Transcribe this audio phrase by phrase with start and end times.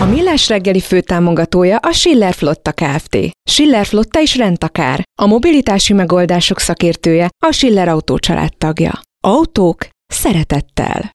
[0.00, 3.18] A Millás reggeli főtámogatója a Schiller Flotta Kft.
[3.50, 5.02] Schiller Flotta is rendtakár.
[5.22, 8.18] A mobilitási megoldások szakértője a Schiller Autó
[8.58, 9.00] tagja.
[9.26, 11.12] Autók szeretettel.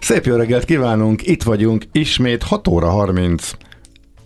[0.00, 3.50] Szép jó reggelt kívánunk, itt vagyunk ismét 6 óra 30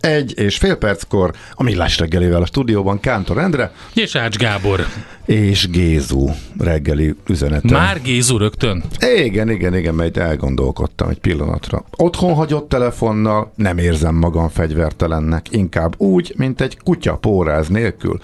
[0.05, 4.85] egy és fél perckor a Millás reggelével a stúdióban Kántor Endre És Ács Gábor.
[5.25, 6.29] és Gézu
[6.59, 7.71] reggeli üzenete.
[7.71, 8.83] Már Gézu rögtön?
[8.99, 11.85] Igen, igen, igen, mert elgondolkodtam egy pillanatra.
[11.97, 18.19] Otthon hagyott telefonnal nem érzem magam fegyvertelennek, inkább úgy, mint egy kutya póráz nélkül.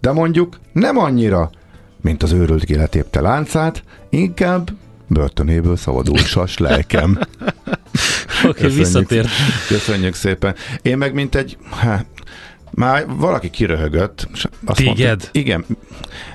[0.00, 1.50] De mondjuk nem annyira,
[2.00, 4.70] mint az őrült kiletépte láncát, inkább
[5.06, 7.18] börtönéből szabadul sas lelkem.
[8.50, 9.28] Oké, okay, visszatért.
[9.68, 10.54] Köszönjük szépen.
[10.82, 12.06] Én meg mint egy, hát,
[12.70, 14.28] már valaki kiröhögött.
[14.34, 15.06] és Azt Téged?
[15.06, 15.64] Mondta, igen.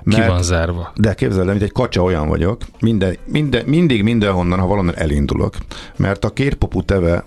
[0.10, 0.92] Ki van zárva?
[0.96, 5.56] De képzeld el, mint egy kacsa olyan vagyok, minden, minden, mindig mindenhonnan, ha valonnan elindulok.
[5.96, 7.26] Mert a két popú teve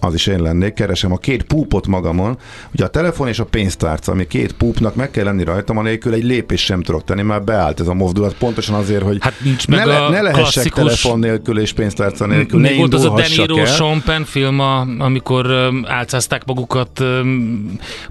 [0.00, 2.38] az is én lennék, keresem a két púpot magamon.
[2.74, 6.24] Ugye a telefon és a pénztárca, ami két púpnak meg kell lenni rajtam, anélkül egy
[6.24, 9.76] lépés sem tudok tenni, már beállt ez a mozdulat, pontosan azért, hogy Hát nincs ne,
[9.76, 13.04] meg le, a ne lehessek klasszikus- telefon nélkül és pénztárca nélkül, ne Még volt az
[13.04, 13.74] a De indulhassak Niro el.
[13.74, 14.60] Sean Penn film,
[14.98, 17.04] amikor álcázták magukat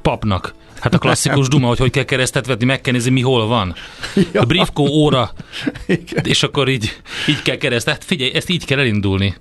[0.01, 0.53] papnak.
[0.79, 3.75] Hát a klasszikus duma, hogy hogy kell keresztet vetni, meg kell nézni, mi hol van.
[4.33, 4.41] Ja.
[4.41, 5.31] A briefkó óra,
[5.85, 6.25] Igen.
[6.25, 7.93] és akkor így, így kell keresztet.
[7.93, 9.35] Hát figyelj, ezt így kell elindulni.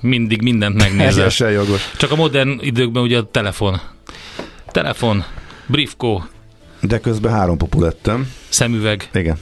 [0.00, 1.12] Mindig mindent megnézel.
[1.14, 1.90] Teljesen jogos.
[1.96, 3.80] Csak a modern időkben ugye a telefon.
[4.72, 5.24] Telefon,
[5.66, 6.24] briefkó,
[6.80, 8.32] De közben három popú lettem.
[8.48, 9.08] szemüveg.
[9.14, 9.38] Igen.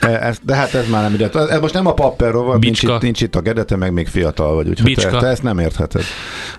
[0.00, 1.30] E, ez, de hát ez már nem ide.
[1.30, 4.54] Ez most nem a papperról van, nincs itt, nincs itt a gedete, meg még fiatal
[4.54, 5.18] vagy, úgyhogy te, Bicska.
[5.20, 6.02] te, ezt nem értheted.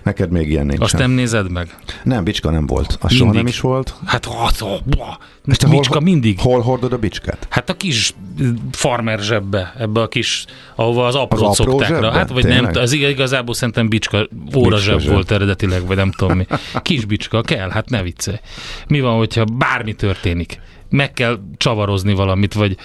[0.02, 0.80] Neked még ilyen nincs.
[0.80, 1.76] Azt nem nézed meg?
[2.04, 2.98] nem, bicska nem volt.
[3.00, 3.94] Az soha nem is volt.
[4.06, 4.64] Hát, az,
[5.46, 6.38] És te Bicska hol, mindig.
[6.40, 7.46] Hol hordod a bicskát?
[7.50, 8.14] Hát a kis
[8.72, 10.44] farmer zsebbe, ebbe a kis,
[10.74, 12.06] ahova az aprót Az szokták zsebbe?
[12.06, 12.12] rá.
[12.12, 12.72] Hát vagy Tényleg?
[12.72, 14.16] nem, az ig- igazából szerintem bicska,
[14.56, 15.12] óra Bicska zseb zseb.
[15.12, 16.46] volt eredetileg, vagy nem tudom mi.
[16.82, 18.36] Kis bicska, kell, hát ne viccelj.
[18.88, 20.60] Mi van, hogyha bármi történik?
[20.90, 22.76] Meg kell csavarozni valamit, vagy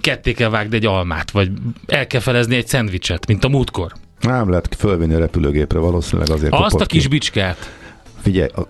[0.00, 1.50] ketté kell vágni egy almát, vagy
[1.86, 3.92] el kell felezni egy szendvicset, mint a múltkor.
[4.20, 7.08] Nem lehet fölvinni a repülőgépre, valószínűleg azért Azt a kis ki.
[7.08, 7.70] bicskát.
[8.22, 8.66] Figyelj, a,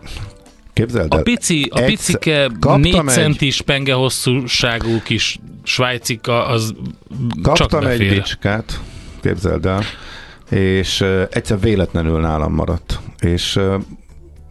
[0.73, 1.23] képzeld A el.
[1.23, 6.75] pici, a picike kaptam 4 egy- centis penge hosszúságú kis svájcika, az
[7.43, 8.15] csak Kaptam egy befér.
[8.15, 8.81] bicskát,
[9.23, 9.83] képzeld el,
[10.51, 13.01] és egyszer véletlenül nálam maradt.
[13.21, 13.61] És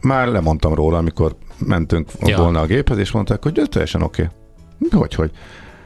[0.00, 2.36] már lemondtam róla, amikor mentünk Ja.
[2.36, 4.28] volna a géphez, és mondták, hogy ez teljesen oké.
[4.80, 5.00] Okay.
[5.00, 5.30] Hogy, hogy?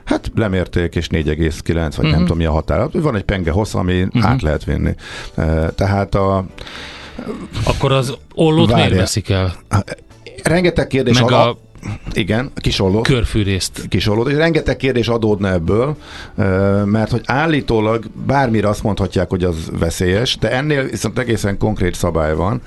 [0.05, 2.03] Hát lemérték, és 4,9, vagy uh-huh.
[2.03, 2.21] nem Mhm.
[2.21, 2.89] tudom mi a határ.
[2.93, 4.25] Van egy penge hossz, ami uh-huh.
[4.27, 4.95] át lehet vinni.
[5.75, 6.45] Tehát a
[7.65, 8.99] Akkor az ollót miért Várjál.
[8.99, 9.55] veszik el?
[10.43, 11.57] rengeteg kérdés Meg a, a
[12.13, 13.07] igen, kisollót.
[13.07, 13.89] körfűrészt.
[13.89, 15.97] kisollót, és rengeteg kérdés adódna ebből,
[16.85, 22.35] mert hogy állítólag bármire azt mondhatják, hogy az veszélyes, de ennél viszont egészen konkrét szabály
[22.35, 22.61] van.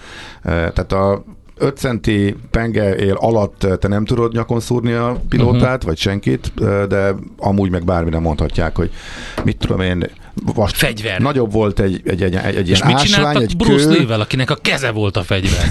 [0.44, 1.24] Tehát a
[1.56, 5.84] 5 centi penge él alatt te nem tudod nyakon szúrni a pilótát, uh-huh.
[5.84, 8.92] vagy senkit, ö, de amúgy meg bármire mondhatják, hogy
[9.44, 10.10] mit tudom én,
[10.54, 11.20] vast, Fegyver.
[11.20, 13.92] nagyobb volt egy, egy, egy, egy, egy És ilyen mit ásvány, egy Bruce kő.
[13.92, 15.66] Lee-vel, akinek a keze volt a fegyver?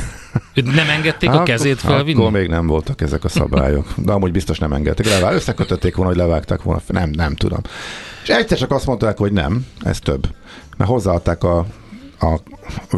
[0.55, 2.21] Nem engedték a Akkor- kezét felvinni?
[2.21, 3.87] Akkor még nem voltak ezek a szabályok.
[3.97, 5.09] De amúgy biztos nem engedték.
[5.09, 6.81] Levá, összekötötték volna, hogy levágták volna.
[6.87, 7.61] Nem, nem tudom.
[8.23, 10.27] És egyszer csak azt mondták, hogy nem, ez több.
[10.77, 11.67] Mert hozzáadták a
[12.23, 12.41] a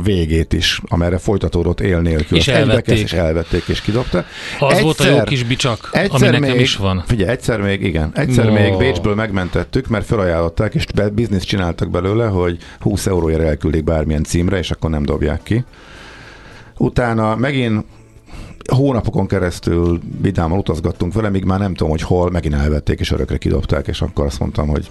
[0.03, 2.39] végét is, amerre folytatódott él nélkül.
[2.39, 2.99] És elvették.
[2.99, 4.25] és elvették, és kidobta.
[4.59, 7.03] Az volt a jó kis bicsak, ami nekem is van.
[7.07, 8.53] Figyelj, egyszer még, igen, egyszer No.
[8.53, 14.25] még Bécsből megmentettük, mert felajánlották, és be, bizniszt csináltak belőle, hogy 20 euróért elküldik bármilyen
[14.25, 15.65] címre, és akkor nem dobják ki.
[16.79, 17.85] Utána megint
[18.73, 23.37] hónapokon keresztül vidáman utazgattunk vele, míg már nem tudom, hogy hol, megint elvették, és örökre
[23.37, 24.91] kidobták, és akkor azt mondtam, hogy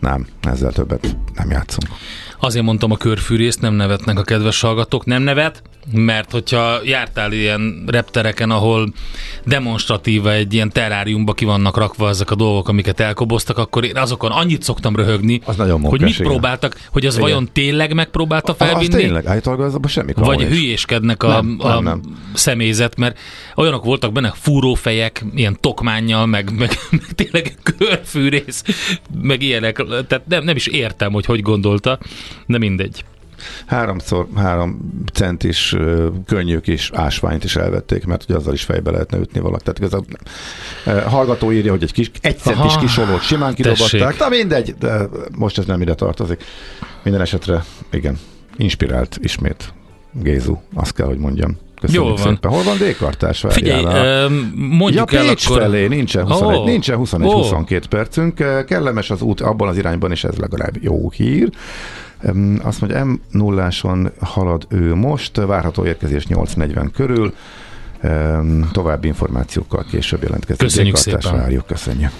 [0.00, 1.86] nem, ezzel többet nem játszunk.
[2.40, 5.04] Azért mondtam a körfűrészt, nem nevetnek a kedves hallgatók.
[5.04, 5.62] Nem nevet,
[5.92, 8.92] mert hogyha jártál ilyen reptereken, ahol
[9.44, 14.30] demonstratíva egy ilyen teráriumba ki vannak rakva ezek a dolgok, amiket elkoboztak, akkor én azokon
[14.30, 16.26] annyit szoktam röhögni, Az nagyon hogy mókás, mit igen.
[16.26, 17.26] próbáltak, hogy az Igen.
[17.26, 20.48] vajon tényleg megpróbálta Az felvinni, tényleg, állítólag az abban semmi vagy is.
[20.48, 22.00] hülyéskednek a, Nem, a nem, nem.
[22.34, 23.18] személyzet, mert
[23.56, 28.62] olyanok voltak benne fúrófejek, ilyen tokmánnyal, meg, meg, meg tényleg körfűrész,
[29.22, 31.98] meg ilyenek, tehát nem, nem is értem, hogy hogy gondolta,
[32.46, 33.04] de mindegy.
[33.66, 39.18] Háromszor három centis ö, könnyű kis ásványt is elvették, mert ugye azzal is fejbe lehetne
[39.18, 39.62] ütni valaki.
[39.62, 40.06] Tehát igazából
[40.86, 44.18] ö, hallgató írja, hogy egy kis, egy centis Aha, kisolót simán kidobatták.
[44.18, 46.44] Na mindegy, de most ez nem ide tartozik.
[47.02, 48.18] Minden esetre, igen,
[48.56, 49.72] inspirált ismét
[50.22, 51.58] Gézu, azt kell, hogy mondjam.
[51.80, 52.32] Köszönjük Jól van.
[52.34, 52.50] szépen.
[52.50, 53.44] Hol van D-kartás?
[53.48, 55.60] Figyelj, öm, mondjuk ja, el Pécs akkor...
[55.60, 56.64] felé nincsen 21, Ó.
[56.64, 57.32] nincsen 21 Ó.
[57.32, 58.40] 22 percünk.
[58.40, 61.50] Eh, Kellemes az út abban az irányban, és ez legalább jó hír.
[62.62, 63.70] Azt mondja, m 0
[64.20, 67.34] halad ő most, várható érkezés 8.40 körül.
[68.72, 70.62] További információkkal később jelentkezik.
[70.62, 71.36] Köszönjük szépen.
[71.36, 72.10] Várjuk, köszönjük.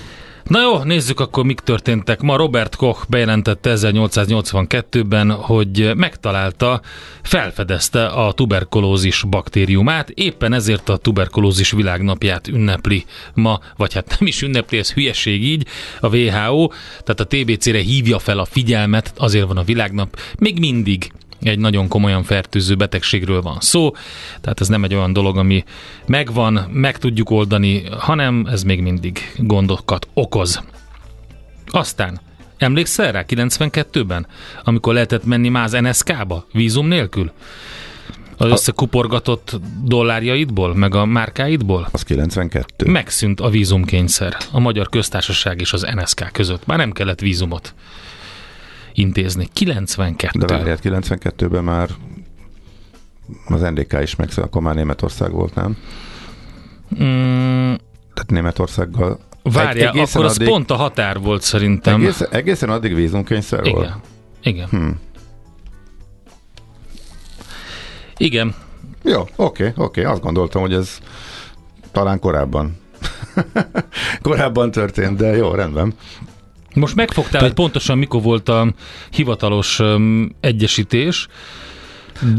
[0.46, 2.20] Na jó, nézzük akkor, mik történtek.
[2.20, 6.81] Ma Robert Koch bejelentette 1882-ben, hogy megtalálta,
[7.22, 13.04] felfedezte a tuberkulózis baktériumát, éppen ezért a tuberkulózis világnapját ünnepli
[13.34, 15.66] ma, vagy hát nem is ünnepli, ez hülyeség így,
[16.00, 16.69] a WHO,
[17.04, 21.12] tehát a TBC-re hívja fel a figyelmet, azért van a világnap, még mindig
[21.48, 23.90] egy nagyon komolyan fertőző betegségről van szó,
[24.40, 25.64] tehát ez nem egy olyan dolog, ami
[26.06, 30.62] megvan, meg tudjuk oldani, hanem ez még mindig gondokat okoz.
[31.66, 32.20] Aztán,
[32.58, 34.26] emlékszel rá 92-ben,
[34.64, 37.32] amikor lehetett menni más NSK-ba, vízum nélkül?
[38.38, 41.88] Az összekuporgatott dollárjaidból, meg a márkáidból?
[41.93, 42.90] Az 92.
[42.90, 46.66] Megszűnt a vízumkényszer a Magyar Köztársaság és az NSK között.
[46.66, 47.75] Már nem kellett vízumot
[48.96, 49.48] intézni.
[49.52, 50.38] 92.
[50.38, 51.90] De várját, 92-ben már
[53.46, 55.76] az NDK is meg, akkor már Németország volt, nem?
[56.94, 57.75] Mm,
[58.14, 62.00] Tehát Németországgal várjál, Egy- egészen akkor az addig- pont a határ volt szerintem.
[62.00, 63.84] egészen, egészen addig vízumkényszer volt?
[63.84, 64.00] Igen.
[64.43, 64.69] Igen.
[64.69, 64.98] Hmm.
[68.16, 68.54] Igen.
[69.02, 70.04] Jó, oké, oké.
[70.04, 70.98] Azt gondoltam, hogy ez
[71.93, 72.76] talán korábban.
[74.22, 75.94] korábban történt, de jó, rendben.
[76.76, 78.73] Most megfogtál, hogy pontosan mikor volt a
[79.11, 81.28] hivatalos um, egyesítés.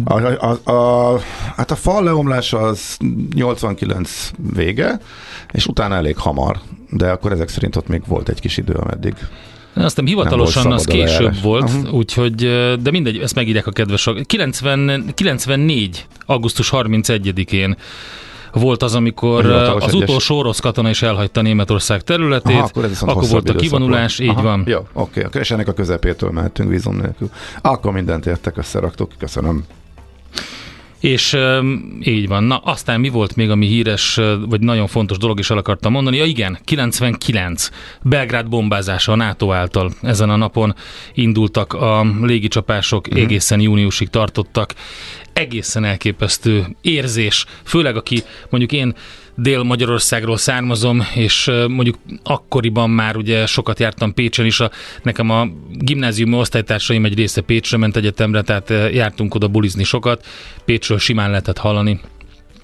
[0.04, 1.19] A, a, a,
[1.56, 2.98] hát a fal leomlás az
[3.34, 5.00] 89 vége,
[5.51, 9.13] és utána elég hamar, de akkor ezek szerint ott még volt egy kis idő, ameddig.
[9.74, 11.42] Aztán hivatalosan az később lejárás.
[11.42, 11.90] volt, Aha.
[11.92, 12.36] úgyhogy,
[12.81, 14.28] de mindegy, ezt megírják a kedves hallgatók.
[14.28, 16.06] 90, 94.
[16.25, 17.78] augusztus 31-én
[18.54, 22.90] volt az, amikor hivatalos az egyes- utolsó orosz katona is elhagyta Németország területét, Aha, akkor
[23.02, 24.64] akkor volt a kivonulás, így Aha, van.
[24.66, 27.30] Jó, oké, akkor és ennek a közepétől mehetünk vízum nélkül.
[27.62, 29.66] Akkor mindent értek, összeraktuk, köszönöm.
[31.00, 32.44] És um, így van.
[32.44, 36.18] Na, aztán mi volt még, ami híres, vagy nagyon fontos dolog is el akartam mondani?
[36.18, 37.69] Ja igen, 99.
[38.02, 39.92] Belgrád bombázása a NATO által.
[40.02, 40.76] Ezen a napon
[41.14, 43.18] indultak a légicsapások, Mhm.
[43.19, 44.74] egészen júniusig tartottak.
[45.33, 48.95] Egészen elképesztő érzés, főleg aki mondjuk én
[49.40, 54.72] Dél-Magyarországról származom, és mondjuk akkoriban már ugye sokat jártam Pécsen is, a,
[55.04, 60.26] nekem a gimnáziumi osztálytársaim egy része Pécsre ment egyetemre, tehát jártunk oda bulizni sokat,
[60.66, 62.00] Pécsről simán lehetett hallani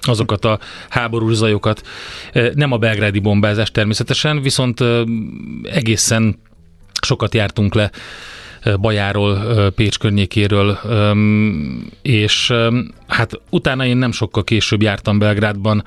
[0.02, 1.82] azokat a háborús zajokat.
[2.54, 4.84] Nem a belgrádi bombázás természetesen, viszont
[5.64, 6.40] egészen
[7.02, 7.92] sokat jártunk le
[8.80, 10.80] Bajáról, Pécs környékéről,
[12.02, 12.54] és
[13.08, 15.84] hát utána én nem sokkal később jártam Belgrádban,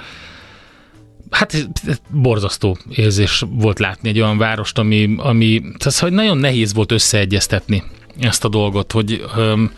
[1.30, 1.68] Hát
[2.10, 7.82] borzasztó érzés volt látni egy olyan várost, ami, ami tehát, hogy nagyon nehéz volt összeegyeztetni
[8.20, 9.72] ezt a dolgot, hogy öm,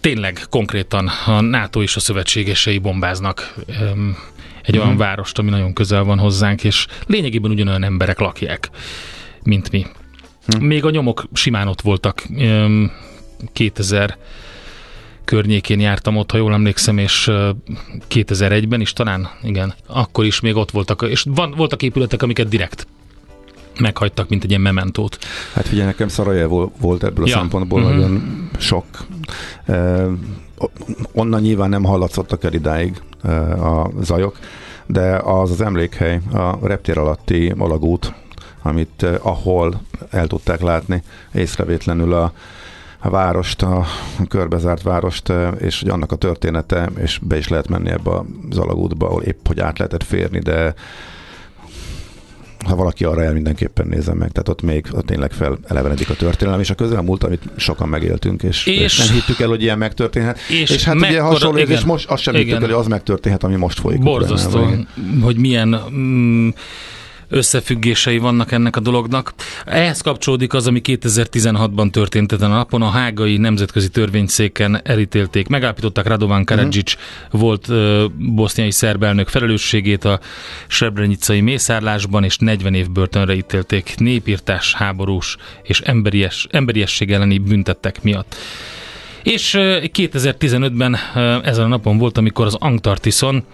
[0.00, 4.16] tényleg konkrétan a NATO és a szövetségesei bombáznak öm,
[4.62, 8.70] egy olyan várost, ami nagyon közel van hozzánk, és lényegében ugyanolyan emberek lakják,
[9.42, 9.86] mint mi.
[10.60, 12.22] Még a nyomok simán ott voltak.
[12.38, 12.92] Öm,
[13.52, 14.18] 2000
[15.26, 17.50] környékén jártam ott, ha jól emlékszem, és ö,
[18.10, 22.86] 2001-ben is talán, igen, akkor is még ott voltak, és van, voltak épületek, amiket direkt
[23.80, 25.18] meghagytak, mint egy ilyen mementót.
[25.54, 27.34] Hát figyelj, nekem Szarajevó volt ebből a Ja.
[27.36, 27.90] szempontból Mhm.
[27.90, 28.84] nagyon sok.
[29.66, 30.10] Ö,
[31.12, 34.38] onnan nyilván nem hallatszottak el idáig ö, a zajok,
[34.86, 38.12] de az az emlékhely, a reptér alatti alagút,
[38.62, 39.80] amit ö, ahol
[40.10, 41.02] el tudták látni
[41.34, 42.32] észrevétlenül a,
[42.98, 43.86] a várost, a
[44.28, 48.10] körbezárt várost, ö, és hogy annak a története, és be is lehet menni ebbe
[48.50, 50.74] az alagútba, ahol épp hogy át lehetett férni, de
[52.66, 54.30] ha valaki arra el, mindenképpen nézem meg.
[54.30, 58.66] Tehát ott még ott tényleg felelevenedik a történelem, és a közelmúlt, amit sokan megéltünk, és,
[58.66, 60.38] és, És- nem hittük el, hogy ilyen megtörténhet.
[60.48, 61.70] És És, hát ugye mekkora- hasonló, igen.
[61.76, 62.62] és most azt sem hittük Igen.
[62.62, 64.00] el, hogy az megtörténhet, ami most folyik.
[64.02, 64.66] Borzasztó,
[65.22, 66.48] hogy milyen mm,
[67.28, 69.34] összefüggései vannak ennek a dolognak.
[69.64, 72.82] Ehhez kapcsolódik az, ami 2016-ban történt ezen a napon.
[72.82, 77.40] A hágai nemzetközi törvényszéken elítélték, megállapították Radovan Karadzic uh-huh.
[77.40, 80.20] volt ö, boszniai szerb elnök felelősségét a
[80.66, 88.36] srebrenicai mészárlásban, és 40 év börtönre ítélték népírtás, háborús és emberies, emberiesség elleni büntettek miatt.
[89.22, 93.44] És ö, 2015-ben ö, ezen a napon volt, amikor az Antarktiszon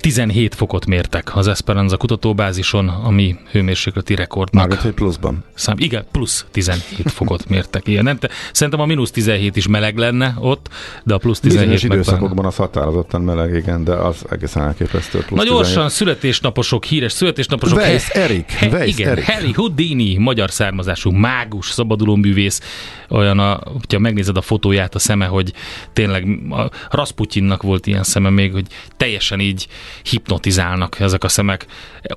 [0.00, 4.54] 17 fokot mértek az Esperanza kutatóbázison, ami hőmérsékleti rekordnak.
[4.60, 5.44] Mármint, hogy pluszban.
[5.54, 7.86] Szám, igen, plusz 17 fokot mértek.
[7.86, 10.68] Igen, nem, te, szerintem a mínusz 17 is meleg lenne ott,
[11.04, 15.18] de a plusz 17 Bizonyos időszakokban az határozottan meleg, igen, de az egészen elképesztő.
[15.18, 15.90] Plusz Na gyorsan, 17.
[15.92, 17.78] születésnaposok, híres születésnaposok.
[17.78, 19.24] Weiss He- Erik, He- Weiss igen, Erik.
[19.24, 22.60] Harry Houdini, magyar származású mágus, szabadulóművész,
[23.08, 25.52] olyan, a, hogyha megnézed a fotóját, a szeme, hogy
[25.92, 29.66] tényleg a Rasputyinnak volt ilyen szeme még, hogy teljesen így
[30.02, 31.66] hipnotizálnak ezek a szemek.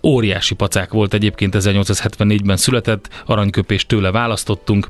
[0.04, 4.90] Óriási pacák volt egyébként 1874-ben született, aranyköpést tőle választottunk.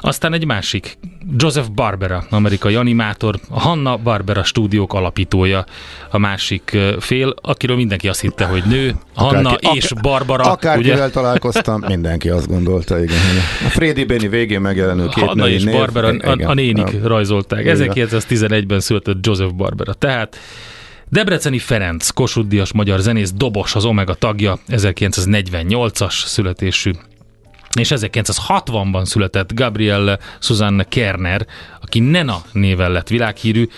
[0.00, 0.98] Aztán egy másik,
[1.36, 5.64] Joseph Barbera, amerikai animátor, a Hanna Barbera stúdiók alapítója,
[6.10, 10.96] a másik fél, akiről mindenki azt hitte, hogy nő, Hanna Akárki- és ak- Barbara, Akárkivel
[10.96, 11.10] ugye?
[11.10, 13.16] találkoztam, mindenki azt gondolta, igen.
[13.66, 17.60] A Freddy Béni végén megjelenő két Hanna és név, Barbara, a, a nénik rajzolták.
[17.60, 17.90] Igen.
[17.94, 19.92] 1911-ben született Joseph Barbera.
[19.92, 20.36] Tehát
[21.08, 26.90] Debreceni Ferenc, Kossuth Díjas magyar zenész, dobos, az Omega tagja, 1948-as születésű.
[27.78, 31.46] És 1960-ban született Gabrielle Susanne Kerner,
[31.80, 33.68] aki Nena néven lett világhírű,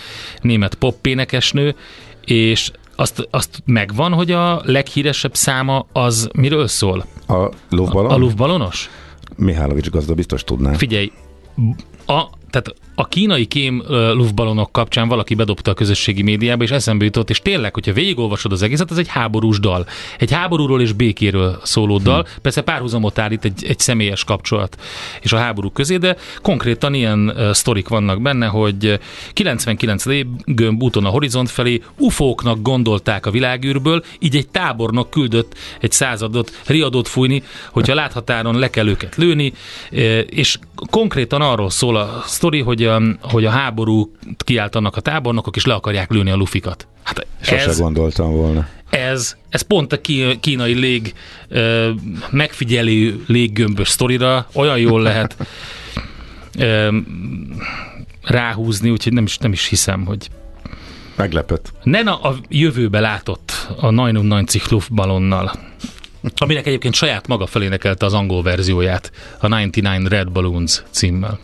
[0.40, 1.74] német pop-énekesnő,
[2.24, 7.06] és azt, azt megvan, hogy a leghíresebb száma az miről szól?
[7.26, 8.10] A lufbalon?
[8.10, 8.90] A lufbalonos?
[9.36, 10.72] Mihálovics gazda biztos tudná.
[10.72, 11.12] Figyelj,
[12.06, 17.30] a, tehát a kínai kém luftballonok kapcsán valaki bedobta a közösségi médiába, és eszembe jutott,
[17.30, 19.86] és tényleg, hogyha végigolvasod az egészet, ez egy háborús dal.
[20.18, 22.22] Egy háborúról és békéről szóló dal.
[22.22, 22.40] Hm.
[22.42, 24.76] Persze párhuzamot állít egy, egy személyes kapcsolat
[25.20, 29.00] és a háború közé, de konkrétan ilyen uh, sztorik vannak benne, hogy
[29.32, 35.92] 99 légömb úton a horizont felé ufóknak gondolták a világűrből, így egy tábornok küldött egy
[35.92, 39.52] századot riadót fújni, hogyha láthatáron le kell őket lőni,
[40.26, 40.58] és
[40.90, 45.74] konkrétan arról szól a sztori, hogy a, hogy a háború kiáltanak a tábornokok, és le
[45.74, 46.86] akarják lőni a lufikat.
[47.02, 48.68] Hát Sose ez, gondoltam volna.
[48.90, 50.00] ez, ez pont a
[50.40, 51.14] kínai lég
[52.30, 55.36] megfigyelő léggömbös sztorira olyan jól lehet
[58.22, 60.28] ráhúzni, úgyhogy nem is, nem is hiszem, hogy
[61.16, 61.72] Meglepett.
[61.82, 65.52] Nena a jövőbe látott a 99 Luftballonnal,
[66.36, 71.38] aminek egyébként saját maga felénekelte az angol verzióját, a 99 Red Balloons címmel.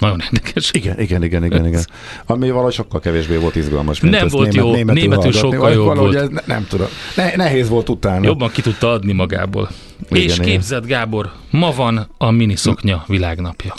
[0.00, 0.70] Nagyon érdekes.
[0.72, 1.84] Igen, igen, igen, igen, igen.
[2.26, 5.72] Ami valahogy sokkal kevésbé volt izgalmas, mint Nem ezt volt német, jó, németül, németül sokkal
[5.72, 6.14] jobb volt.
[6.14, 6.86] Ez ne, nem tudom.
[7.16, 8.24] Ne, nehéz volt utána.
[8.24, 9.68] Jobban ki tudta adni magából.
[10.10, 13.74] Igen, És képzeld, Gábor, ma van a miniszoknya világnapja.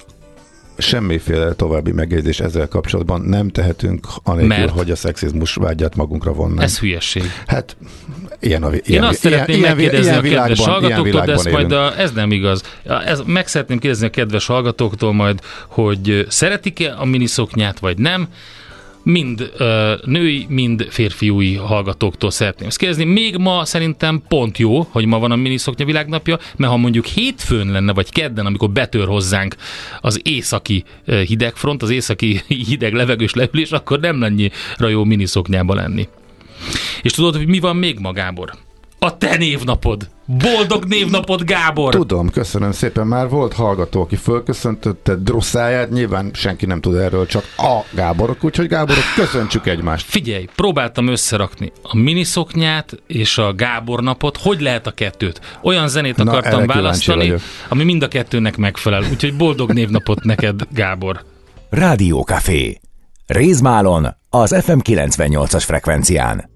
[0.81, 4.71] Semmiféle további megjegyzés ezzel kapcsolatban nem tehetünk, anélkül, Mert?
[4.71, 6.61] hogy a szexizmus vágyát magunkra vonnánk.
[6.61, 7.23] Ez hülyesség.
[7.47, 7.77] Hát,
[8.39, 11.25] ilyen a vi- Én ilyen, azt szeretném ilyen, megkérdezni ilyen a kedves világban- ilyen hallgatóktól,
[11.25, 12.61] de ezt majd a, ez nem igaz.
[13.05, 18.27] Ez, meg szeretném kérdezni a kedves hallgatóktól majd, hogy szeretik-e a miniszoknyát, vagy nem.
[19.03, 23.03] Mind ö, női, mind férfiúi hallgatóktól szeretném ezt kérdezni.
[23.03, 27.71] Még ma szerintem pont jó, hogy ma van a miniszoknya világnapja, mert ha mondjuk hétfőn
[27.71, 29.55] lenne, vagy kedden, amikor betör hozzánk
[30.01, 34.49] az északi hidegfront, az északi hideg levegős leülés, akkor nem lenne
[34.89, 36.07] jó miniszoknyába lenni.
[37.01, 38.53] És tudod, hogy mi van még ma, Gábor?
[39.05, 40.09] A te névnapod!
[40.25, 41.93] Boldog névnapod, Gábor!
[41.93, 43.07] Tudom, köszönöm szépen.
[43.07, 48.67] Már volt hallgató, aki fölköszöntötte Drosszáját, nyilván senki nem tud erről, csak a Gáborok, úgyhogy
[48.67, 50.05] Gáborok, köszöntsük egymást.
[50.05, 54.37] Figyelj, próbáltam összerakni a miniszoknyát és a Gábor napot.
[54.37, 55.41] Hogy lehet a kettőt?
[55.63, 57.41] Olyan zenét Na, akartam választani, vagyok.
[57.69, 59.03] ami mind a kettőnek megfelel.
[59.11, 61.23] Úgyhogy boldog névnapot neked, Gábor.
[61.69, 62.79] Rádiókafé.
[63.25, 66.49] Rézmálon az FM 98-as frekvencián.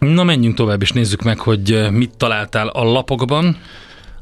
[0.00, 3.56] Na menjünk tovább, és nézzük meg, hogy eh, mit találtál a lapokban.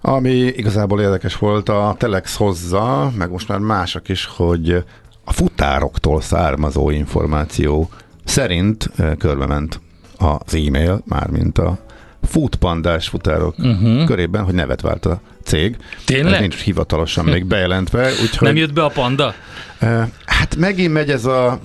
[0.00, 4.84] Ami igazából érdekes volt, a Telex hozza, meg most már mások is, hogy
[5.24, 7.90] a futároktól származó információ
[8.24, 9.80] szerint eh, körbement
[10.18, 11.78] az e-mail, mármint a
[12.22, 14.04] futpandás futárok uh-huh.
[14.04, 15.76] körében, hogy nevet vált a cég.
[16.04, 16.32] Tényleg?
[16.32, 18.48] Ez nincs hivatalosan még bejelentve, úgyhogy...
[18.48, 19.34] Nem jött be a panda?
[19.78, 21.60] eh, Hát megint megy ez a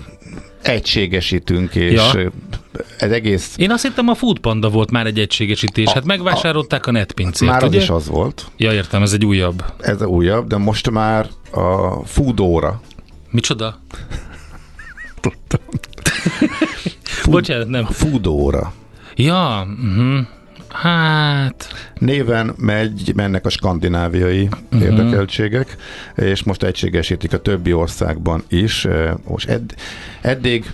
[0.63, 2.31] egységesítünk, és Ja.
[2.97, 5.89] ez egész Én azt hittem a Food Panda volt már egy egységesítés.
[5.91, 7.81] Hát megvásárolták a netpincét, már az ugye?
[7.81, 9.63] is az volt, Ja, értem, ez egy újabb.
[9.79, 12.81] ez a újabb, de most már a Foodóra
[13.31, 13.79] Micsoda?
[15.19, 15.59] tudtam.
[17.29, 17.85] Bocsánat, nem.
[17.85, 18.73] Foodóra
[19.15, 20.19] Ja, uh-huh.
[20.73, 21.67] Hát...
[21.99, 24.81] néven megy, mennek a skandináviai uh-huh.
[24.81, 25.75] érdekeltségek,
[26.15, 28.85] és most egységesítik a többi országban is.
[28.85, 29.71] Eh, Most edd,
[30.21, 30.71] eddig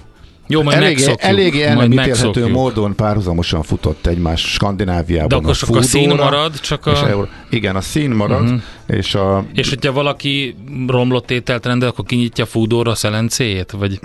[0.48, 1.24] Jó, majd eléggé, megszokjuk.
[1.24, 6.16] eléggé el nem ítélhető módon párhuzamosan futott egymás Skandináviában De akkor a csak a szín
[6.16, 7.08] marad, csak és a...
[7.10, 8.62] Euró- igen, a szín marad, uh-huh.
[8.88, 10.56] és a És hogyha valaki
[10.88, 13.72] romlott ételt rendel, akkor kinyitja a fúdóra a szelencéjét?
[13.72, 14.00] Vagy...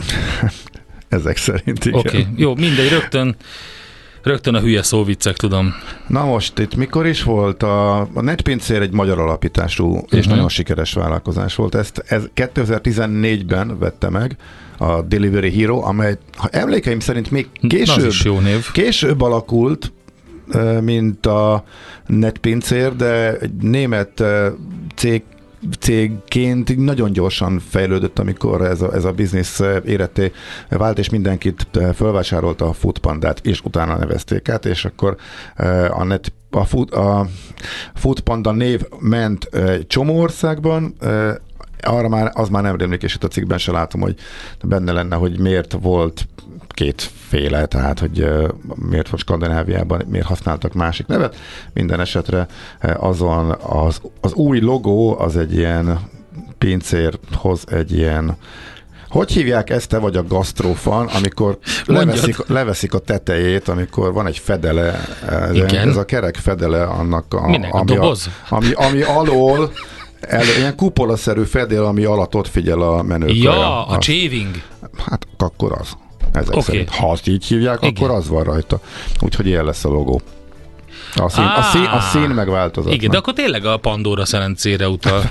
[1.08, 1.98] ezek szerint igen.
[1.98, 2.26] Oké, okay.
[2.36, 3.36] jó, mindegy, rögtön,
[4.24, 5.74] rögtön a hülye szóviccek, tudom.
[6.06, 10.18] Na most itt mikor is volt a, a netpincér egy magyar alapítású uh-huh.
[10.18, 11.74] és nagyon sikeres vállalkozás volt.
[11.74, 14.36] Ezt ez 2014-ben vette meg
[14.78, 18.70] a Delivery Hero, amely ha emlékeim szerint még később, jó név.
[18.70, 19.92] később alakult,
[20.48, 21.64] ö, mint a
[22.06, 24.48] netpincér, de egy német ö,
[24.94, 25.22] cég
[25.78, 30.32] cégként nagyon gyorsan fejlődött, amikor ez a, ez a biznisz éretté
[30.68, 35.16] vált, és mindenkit ö, fölvásárolta a Foodpandát, és utána nevezték át, és akkor
[35.56, 37.26] ö, a, net, a, food, a
[37.94, 40.94] Foodpanda név ment egy csomó országban,
[41.84, 44.14] arra már, az már nem rémlik, és itt a cikkben se látom, hogy
[44.62, 46.28] benne lenne, hogy miért volt
[46.68, 48.28] kétféle, tehát hogy
[48.74, 51.36] miért volt Skandináviában, miért használtak másik nevet.
[51.72, 52.46] Minden esetre
[52.96, 56.00] azon az, az új logó az egy ilyen
[56.58, 58.36] pincér hoz egy ilyen
[59.08, 62.06] hogy hívják ezt, te vagy a gasztrófan, amikor Mondjad.
[62.06, 65.88] leveszik, leveszik a tetejét, amikor van egy fedele, ez, Igen.
[65.88, 68.28] ez a kerek fedele annak, a, Minek, a ami, doboz?
[68.48, 69.72] ami, ami alól
[70.28, 73.26] el, ilyen kupolaszerű fedél, ami alatt ott figyel a menő.
[73.26, 74.62] Ja, a chaving.
[75.06, 75.96] Hát akkor az.
[76.32, 76.62] Ezek okay.
[76.62, 76.90] szerint.
[76.90, 77.94] Ha azt így hívják, Igen.
[77.94, 78.80] Akkor az van rajta.
[79.20, 80.22] Úgyhogy ilyen lesz a logó.
[81.16, 82.92] A szín, a szín, a szín megváltozott.
[82.92, 85.22] Igen, de akkor tényleg a Pandora szelencére utal.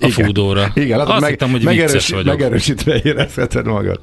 [0.00, 0.70] A foodóra.
[0.74, 2.26] Igen, hát Azt meg, hittem, hogy megerős, vagyok.
[2.26, 4.00] megerősítve érezheted magad.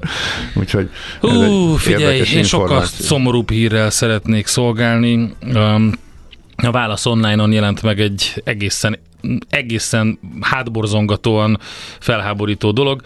[0.54, 0.90] Úgyhogy
[1.20, 5.34] Hú, figyelj, én sokkal szomorúbb hírrel szeretnék szolgálni.
[5.54, 5.92] Um,
[6.62, 8.98] a Válasz online-on jelent meg egy egészen,
[9.48, 11.58] egészen hátborzongatóan
[11.98, 13.02] felháborító dolog.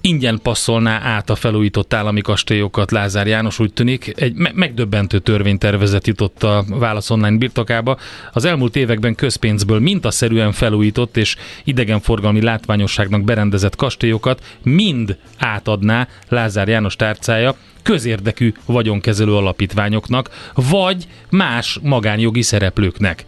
[0.00, 4.12] Ingyen passzolná át a felújított állami kastélyokat Lázár János, úgy tűnik.
[4.16, 7.98] Egy me- megdöbbentő törvénytervezet jutott a Válasz online birtokába.
[8.32, 16.96] Az elmúlt években közpénzből mintaszerűen felújított és idegenforgalmi látványosságnak berendezett kastélyokat mind átadná Lázár János
[16.96, 23.24] tárcája közérdekű vagyonkezelő alapítványoknak, vagy más magánjogi szereplőknek.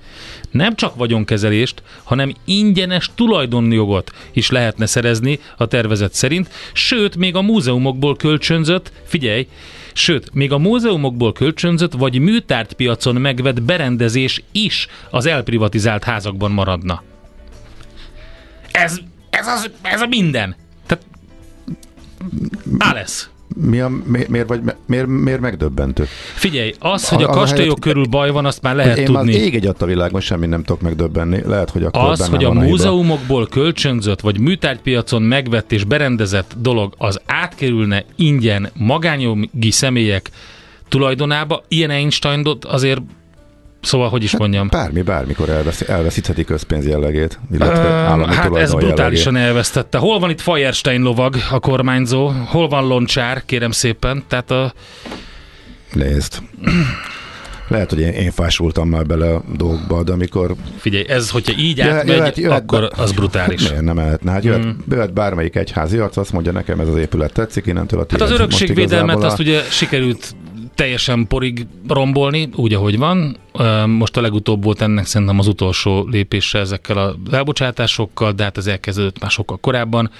[0.51, 7.43] Nem csak vagyonkezelést, hanem ingyenes tulajdonjogot is lehetne szerezni a tervezet szerint, sőt, még a
[7.43, 9.49] múzeumokból kölcsönzött, figyelj,
[9.93, 17.03] sőt, még a múzeumokból kölcsönzött vagy műtárgypiacon megvett berendezés is az elprivatizált házakban maradna.
[18.71, 18.99] Ez,
[19.31, 20.57] ez, az, ez a minden.
[20.87, 21.05] Tehát,
[22.79, 23.37] Alice.
[23.57, 26.05] Mi a, mi, miért, vagy, miért, miért megdöbbentő?
[26.35, 29.33] Figyelj, az, hogy a a kastélyok helyet- körül baj van, azt már lehet Én tudni.
[29.33, 31.41] már ég egy a világon semmi nem tudok megdöbbenni.
[31.47, 32.63] Lehet, hogy akkor Az, hogy a hiba.
[32.65, 40.31] múzeumokból kölcsönzött vagy műtárgypiacon megvett és berendezett dolog az átkerülne ingyen magánjogi személyek
[40.89, 43.01] tulajdonába, ilyen Einsteindot azért,
[43.81, 49.33] szóval, hogy is mondjam, Bármi, bármikor elvesz, elveszítheti közpénz jellegét, illetve állami hát ez brutálisan
[49.33, 49.49] jellegét.
[49.51, 49.99] elvesztette.
[49.99, 52.27] Hol van itt Feierstein lovag, a kormányzó?
[52.47, 54.25] Hol van Loncsár, kérem szépen?
[54.29, 54.73] Tehát a,
[55.93, 56.39] Nézd.
[57.69, 61.81] Lehet, hogy én, én fásultam már bele a dolgokba, de amikor figyelj, ez, hogyha így
[61.81, 63.69] átmegy, jöhet- jöhet akkor be- az brutális.
[63.69, 64.31] miért nem mehetne?
[64.31, 68.07] Hát jöhet, jöhet bármelyik egyházi arc, azt mondja nekem ez az épület tetszik, innentől a
[68.11, 68.41] Hát az tiéd.
[68.41, 70.35] Örökségvédelmet azt ugye sikerült
[70.79, 73.37] teljesen porig rombolni, úgy, ahogy van.
[73.87, 78.67] Most a legutóbb volt ennek szerintem az utolsó lépése ezekkel az elbocsátásokkal, de hát ez
[78.67, 80.11] elkezdődött már sokkal korábban.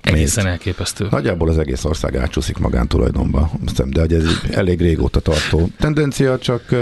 [0.00, 1.06] Egészen elképesztő.
[1.10, 3.50] Nagyjából az egész ország átsúszik magántulajdonba,
[3.86, 6.74] de hogy ez elég régóta tartó tendencia, csak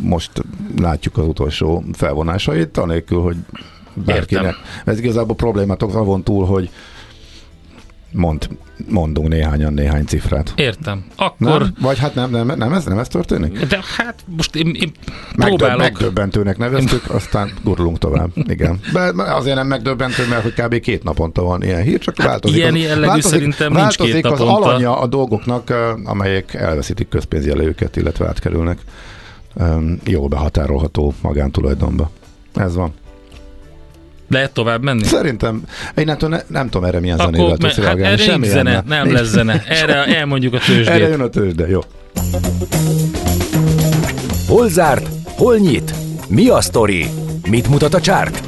[0.00, 0.30] most
[0.78, 3.36] látjuk az utolsó felvonásait, anélkül, hogy
[3.94, 4.44] bárkinek.
[4.44, 4.60] Értem.
[4.84, 6.70] Ez igazából problémátok avon túl, hogy
[8.14, 8.48] mond,
[8.88, 10.52] mondunk néhányan néhány cifrát.
[10.56, 11.04] Értem.
[11.16, 11.60] Akkor...
[11.60, 11.74] Nem?
[11.80, 13.66] Vagy hát nem, nem, nem, ez, nem ez történik?
[13.66, 14.92] De hát most én, én
[15.36, 15.78] próbálok...
[15.78, 18.30] megdöbbentőnek neveztük, aztán gurulunk tovább.
[18.34, 18.80] Igen.
[18.92, 20.80] De azért nem megdöbbentő, mert hogy kb.
[20.80, 22.56] két naponta van ilyen hír, csak Hát változik.
[22.56, 24.68] ilyen az, jellegű változik, szerintem nincs változik két az naponta.
[24.68, 25.72] alanya a dolgoknak,
[26.04, 28.78] amelyek elveszítik közpénzjelőket, illetve átkerülnek
[30.04, 32.10] jól behatárolható magántulajdonba.
[32.54, 32.92] Ez van.
[34.34, 35.04] Lehet tovább menni?
[35.04, 35.62] Szerintem,
[35.96, 39.12] én nem, tudom- nem tudom erre milyen zenével Akkor, tudsz hát erre Semmilyen zene, nem
[39.12, 39.62] lesz zene.
[39.68, 41.08] Erre elmondjuk a Erre tőzsdét.
[41.08, 41.80] jön a tőzsde, jó.
[44.48, 45.06] Hol zárt?
[45.36, 45.94] Hol nyit?
[46.28, 47.06] Mi a sztori?
[47.50, 48.42] Mit mutat a csárt?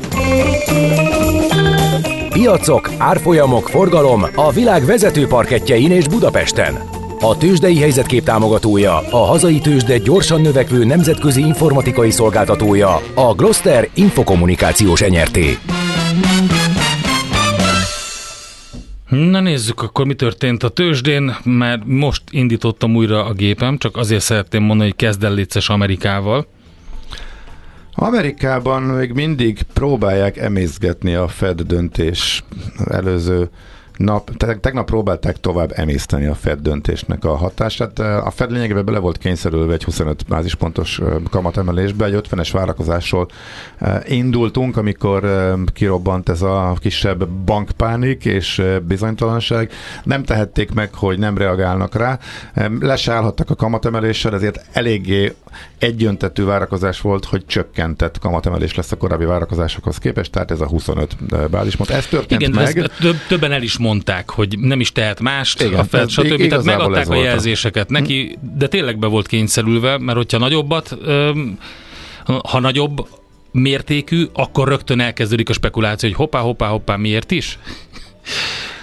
[2.28, 6.78] Piacok, árfolyamok, forgalom a világ vezető parketjein és Budapesten.
[7.20, 15.00] A tőzsdei helyzetkép támogatója, a hazai tőzsde gyorsan növekvő nemzetközi informatikai szolgáltatója, a Gloster Infokommunikációs
[15.00, 15.58] Enyerté.
[19.08, 24.22] Na nézzük akkor, mi történt a tőzsdén, mert most indítottam újra a gépem, csak azért
[24.22, 25.32] szeretném mondani, hogy kezd el
[25.68, 26.46] Amerikával.
[27.94, 32.44] Amerikában még mindig próbálják emészgetni a Fed döntés
[32.90, 33.50] előző
[33.96, 37.98] nap, te- tegnap próbálták tovább emészteni a Fed döntésnek a hatását.
[37.98, 43.28] A Fed lényegében bele volt kényszerülve egy 25 bázispontos kamatemelésbe, egy 50-es várakozásról
[44.06, 49.70] indultunk, amikor kirobbant ez a kisebb bankpánik és bizonytalanság.
[50.04, 52.18] Nem tehették meg, hogy nem reagálnak rá.
[52.54, 55.34] Ö, Le se állhattak a kamatemeléssel, ezért eléggé
[55.78, 61.16] egyöntetű várakozás volt, hogy csökkentett kamatemelés lesz a korábbi várakozásokhoz képest, tehát ez a 25
[61.50, 61.90] bázispont.
[61.90, 62.78] Ez történt Igen, meg.
[62.78, 66.48] ezt több, többen el is mondták, hogy nem is tehet mást, Igen, a Fed, stb.
[66.48, 70.98] Tehát megadták a jelzéseket neki, de tényleg be volt kényszerülve, mert hogyha nagyobbat,
[72.48, 73.08] ha nagyobb
[73.50, 77.58] mértékű, akkor rögtön elkezdődik a spekuláció, hogy hoppá, hoppá, hoppá, miért is?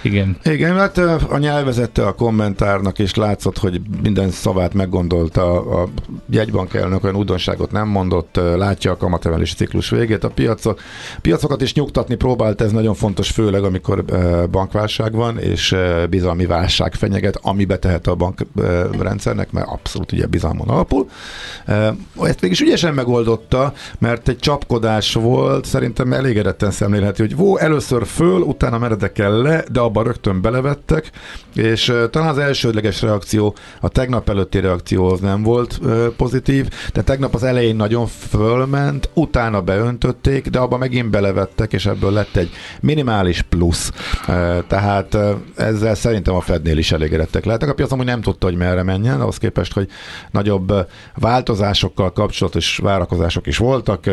[0.04, 0.36] Igen.
[0.44, 5.60] Igen, hát a nyelvezette a kommentárnak, és látszott, hogy minden szavát meggondolta.
[5.80, 5.88] A
[6.30, 10.24] jegybank elnök olyan újdonságot nem mondott, látja a kamatemelési ciklus végét.
[10.24, 10.80] A piacok,
[11.20, 14.04] piacokat is nyugtatni próbált, ez nagyon fontos, főleg amikor
[14.50, 15.76] bankválság van, és
[16.10, 21.08] bizalmi válság fenyeget, ami betehet a bankrendszernek, mert abszolút ugye bizalmon alapul.
[22.22, 28.40] Ezt mégis ügyesen megoldotta, mert egy csapkodás volt, szerintem elégedetten szemlélhető, hogy vó, először föl,
[28.40, 31.10] utána meredekkel le, de abban rögtön belevettek,
[31.54, 35.80] és talán az elsődleges reakció, a tegnap előtti reakció az nem volt
[36.16, 42.12] pozitív, de tegnap az elején nagyon fölment, utána beöntötték, de abban megint belevettek, és ebből
[42.12, 43.92] lett egy minimális plusz.
[44.66, 45.16] Tehát
[45.56, 47.70] ezzel szerintem a Fednél is elégedettek lehetnek.
[47.70, 49.88] A piac amúgy nem tudta, hogy merre menjen, ahhoz képest, hogy
[50.30, 50.72] nagyobb
[51.14, 54.06] változásokkal kapcsolatos várakozások is voltak,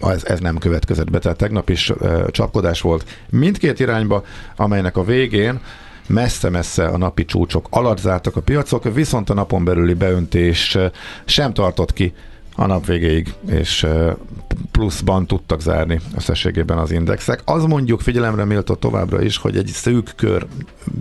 [0.00, 1.92] ez, ez nem következett be, tehát tegnap is
[2.30, 4.24] csapkodás volt mindkét irányba,
[4.56, 5.60] amelynek a végén
[6.06, 10.90] messze-messze a napi csúcsok alatt zártak a piacok, viszont a napon belüli beöntés eh,
[11.24, 12.12] sem tartott ki
[12.56, 14.14] a nap végéig, és eh,
[14.70, 17.40] pluszban tudtak zárni összességében az indexek.
[17.44, 20.46] Az mondjuk figyelemre méltó továbbra is, hogy egy szűk kör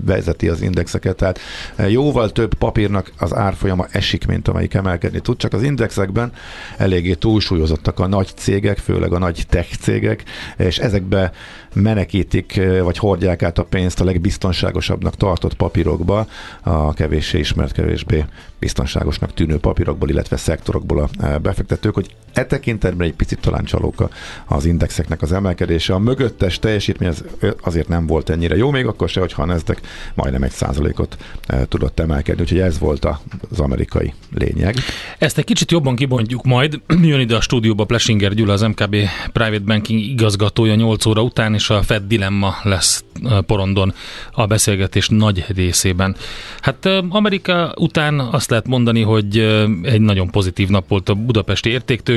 [0.05, 1.39] vezeti az indexeket, tehát
[1.75, 6.31] eh, jóval több papírnak az árfolyama esik, mint amelyik emelkedni tud, csak az indexekben
[6.77, 10.23] eléggé túlsúlyozottak a nagy cégek, főleg a nagy tech cégek,
[10.57, 11.31] és ezekbe
[11.73, 16.27] menekítik, vagy hordják át a pénzt a legbiztonságosabbnak tartott papírokba,
[16.61, 18.25] a kevéssé ismert, kevésbé
[18.59, 24.09] biztonságosnak tűnő papírokból, illetve szektorokból a befektetők, hogy e tekintetben egy picit talán csalóka
[24.45, 25.93] az indexeknek az emelkedése.
[25.93, 27.23] A mögöttes teljesítmény az,
[27.61, 29.81] azért nem volt ennyire jó, még akkor se, hogyha a Nasdaq
[30.13, 31.17] majdnem egy százalékot
[31.47, 33.07] e, tudott emelkedni, úgyhogy ez volt
[33.51, 34.75] az amerikai lényeg.
[35.17, 36.81] Ezt egy kicsit jobban kibontjuk majd.
[37.01, 38.95] Jön ide a stúdióba Plesinger Gyula, az MKB
[39.31, 43.93] Private Banking igazgatója 8 óra után, és a Fed dilemma lesz ö, porondon
[44.31, 46.15] a beszélgetés nagy részében.
[46.61, 49.37] Hát ö, Amerika után azt lehet mondani, hogy
[49.83, 51.69] egy nagyon pozitív nap volt a budapesti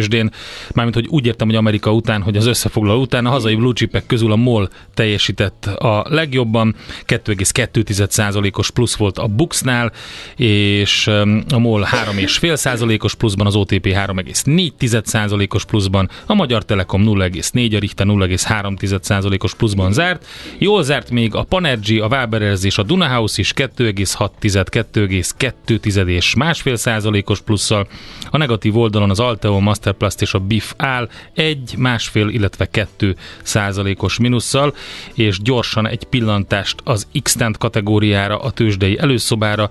[0.05, 0.31] értéktősdén,
[0.75, 4.07] mármint hogy úgy értem, hogy Amerika után, hogy az összefoglaló után a hazai blue chipek
[4.07, 6.75] közül a MOL teljesített a legjobban,
[7.07, 9.93] 2,2%-os plusz volt a Buxnál,
[10.37, 17.79] és öm, a MOL 3,5%-os pluszban, az OTP 3,4%-os pluszban, a Magyar Telekom 0,4, a
[17.79, 20.27] Richter 0,3%-os pluszban zárt.
[20.59, 26.77] Jól zárt még a Panergy, a Waberers és a Dunahouse is 2,6, 2,2 és másfél
[26.77, 27.87] százalékos plusszal.
[28.31, 33.17] A negatív oldalon az Alteo, Master Copperplast és a BIF áll egy, másfél, illetve kettő
[33.43, 34.75] százalékos minusszal,
[35.15, 39.71] és gyorsan egy pillantást az x kategóriára, a tőzsdei előszobára.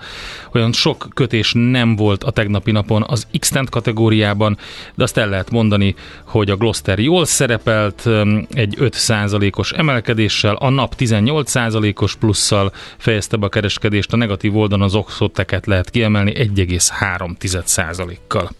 [0.53, 4.57] Olyan sok kötés nem volt a tegnapi napon az x kategóriában,
[4.95, 8.09] de azt el lehet mondani, hogy a Gloster jól szerepelt,
[8.53, 14.57] egy 5 százalékos emelkedéssel, a nap 18 százalékos plusszal fejezte be a kereskedést, a negatív
[14.57, 18.51] oldalon az oxoteket lehet kiemelni 1,3 százalékkal.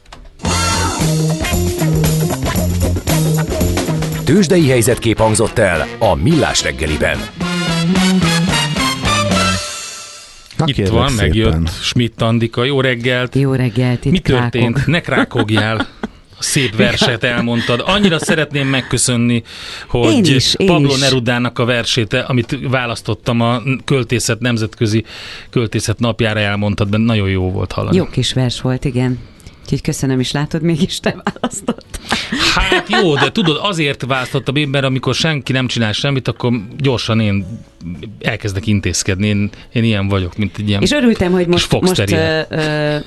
[4.34, 7.18] Tőzsdei helyzetkép hangzott el a Millás reggeliben.
[10.58, 11.26] Na, Itt van, szépen.
[11.26, 12.64] megjött Schmidt Andika.
[12.64, 13.36] Jó reggelt!
[13.36, 14.74] Jó reggelt, itt Mi történt?
[14.74, 14.92] Krákog.
[14.92, 15.88] Ne krákogjál!
[16.40, 17.84] Szép verset elmondtad.
[17.86, 19.44] Annyira szeretném megköszönni,
[19.88, 21.00] hogy Én is, én Pablo is.
[21.00, 25.06] Nerudának a versét, amit választottam a költészet, nemzetközi
[25.50, 27.96] költészet napjára elmondtad, de nagyon jó volt hallani.
[27.96, 29.20] Jó kis vers volt, igen.
[29.64, 32.00] Úgyhogy köszönöm is, látod, mégis te választott.
[32.56, 37.20] Hát jó, de tudod, azért választottam én, mert amikor senki nem csinál semmit, akkor gyorsan
[37.20, 37.46] én
[38.22, 39.28] elkezdek intézkedni.
[39.28, 40.82] Én, én ilyen vagyok, mint egy ilyen...
[40.82, 42.98] És örültem, hogy most, most ö, ö,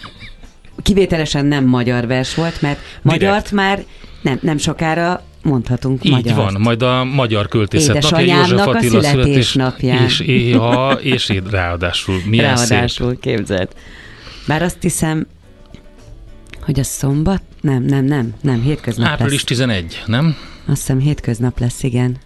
[0.82, 3.84] kivételesen nem magyar vers volt, mert magyart már
[4.22, 6.36] nem, nem sokára mondhatunk Így magyart.
[6.36, 10.04] van, majd a magyar költészet napja, József Attila születésnapján.
[10.04, 13.20] És, ja, és ráadásul milyen Ráadásul szép.
[13.20, 13.68] képzeld.
[14.46, 15.26] Bár azt hiszem,
[16.66, 17.42] hogy a szombat?
[17.60, 19.44] Nem, nem, nem, nem, hétköznap Április lesz.
[19.44, 20.36] 11, nem?
[20.66, 22.16] Azt hiszem hétköznap lesz, igen.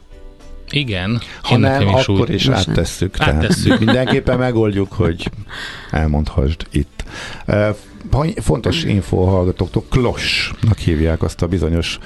[0.70, 1.20] Igen.
[1.42, 2.34] Ha Én nem, is akkor úgy.
[2.34, 2.74] is Most nem.
[2.76, 3.16] áttesszük.
[3.16, 3.78] Tehát Áttesszük.
[3.78, 5.30] mindenképpen megoldjuk, hogy
[5.90, 7.04] elmondhassd itt.
[8.36, 11.98] Fontos info a hallgatóktól, Klosnak hívják azt a bizonyos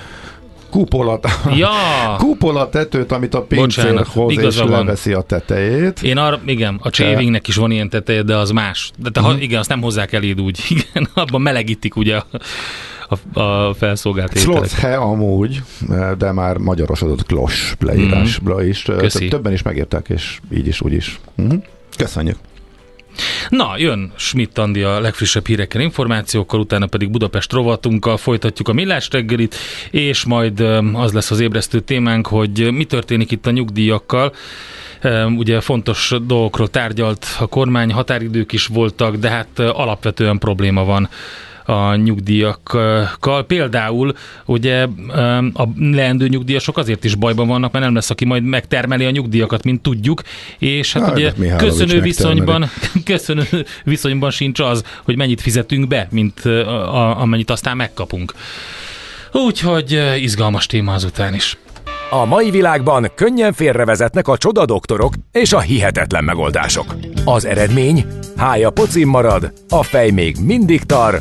[0.75, 1.71] kupolat, Ja,
[2.19, 4.71] kupola tetőt, amit a pincér hoz és van.
[4.71, 6.03] leveszi a tetejét.
[6.03, 8.91] én arra, igen, a chavingnek is van ilyen teteje, de az más.
[8.99, 10.59] De te, ha, igen, azt nem hozzák eléd úgy.
[10.71, 12.21] Igen, abban melegítik ugye
[13.09, 14.39] a, a, felszolgált.
[14.39, 15.63] Slothe amúgy,
[16.19, 18.85] de már magyarosodott Klos leírásra is.
[18.89, 19.03] Eh, Mhm.
[19.03, 19.29] Köszi.
[19.29, 21.21] Többen is megírták, és így is, úgy is.
[21.35, 21.55] Mhm.
[21.97, 22.37] Köszönjük.
[23.49, 29.09] Na, jön Schmidt Andi a legfrissebb hírekkel, információkkal, utána pedig Budapest rovatunkkal folytatjuk a millás
[29.11, 29.55] reggelit,
[29.91, 30.61] és majd
[30.93, 34.35] az lesz az ébresztő témánk, hogy mi történik itt a nyugdíjakkal.
[35.37, 41.09] Ugye fontos dolgokról tárgyalt a kormány, határidők is voltak, de hát alapvetően probléma van
[41.65, 43.45] a nyugdíjakkal.
[43.47, 44.87] Például ugye
[45.55, 49.65] a leendő nyugdíjasok azért is bajban vannak, mert nem lesz, aki majd megtermeli a nyugdíjakat,
[49.65, 50.23] mint tudjuk,
[50.59, 52.71] és hát Hát, ugye köszönő viszonyban
[53.05, 53.45] köszönő
[53.85, 58.35] viszonyban sincs az, hogy mennyit fizetünk be, mint a, a, amennyit aztán megkapunk.
[59.33, 61.57] Úgyhogy izgalmas téma azután is.
[62.11, 66.95] A mai világban könnyen félrevezetnek a csoda doktorok és a hihetetlen megoldások.
[67.25, 68.07] Az eredmény?
[68.37, 71.21] Hája pocim marad, a fej még mindig tar,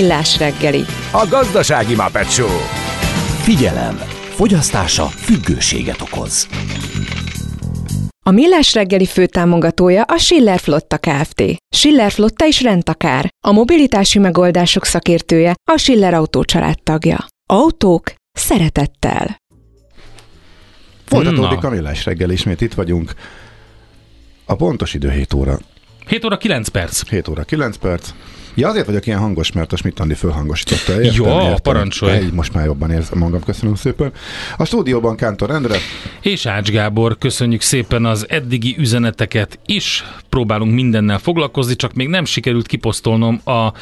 [0.00, 0.84] Millás reggeli.
[1.12, 2.58] A gazdasági Muppet Show.
[3.42, 3.96] Figyelem!
[4.34, 6.48] Fogyasztása függőséget okoz.
[8.26, 11.42] A Millás reggeli főtámogatója a Schiller Flotta Kft.
[11.76, 13.28] Schiller Flotta is rendtakár.
[13.46, 16.44] A mobilitási megoldások szakértője a Schiller Autó
[16.82, 17.26] tagja.
[17.50, 19.36] Autók szeretettel.
[21.04, 21.68] Folytatódik Na.
[21.68, 23.12] a millás reggel, ismét itt vagyunk.
[24.44, 25.58] A pontos idő 7 óra.
[26.06, 27.08] 7 óra 9 perc.
[27.08, 28.10] 7 óra 9 perc.
[28.58, 31.02] Ja, azért vagyok ilyen hangos, mert a Schmidt Andi fölhangosította.
[31.02, 31.56] Értem, Jó, értem.
[31.62, 32.22] parancsolj.
[32.22, 34.12] Így most már jobban érzem magam, köszönöm szépen.
[34.56, 35.76] A stúdióban Kántor Endre,
[36.20, 40.04] És Ács Gábor, köszönjük szépen az eddigi üzeneteket is.
[40.28, 43.72] Próbálunk mindennel foglalkozni, csak még nem sikerült kiposztolnom a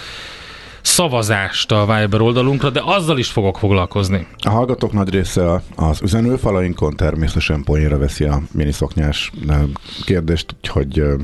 [0.82, 4.26] szavazást a Viber oldalunkra, de azzal is fogok foglalkozni.
[4.38, 9.54] a hallgatók nagy része az üzenőfalainkon természetesen poénra veszi a miniszoknyás ö,
[10.04, 11.14] kérdést, úgyhogy mm,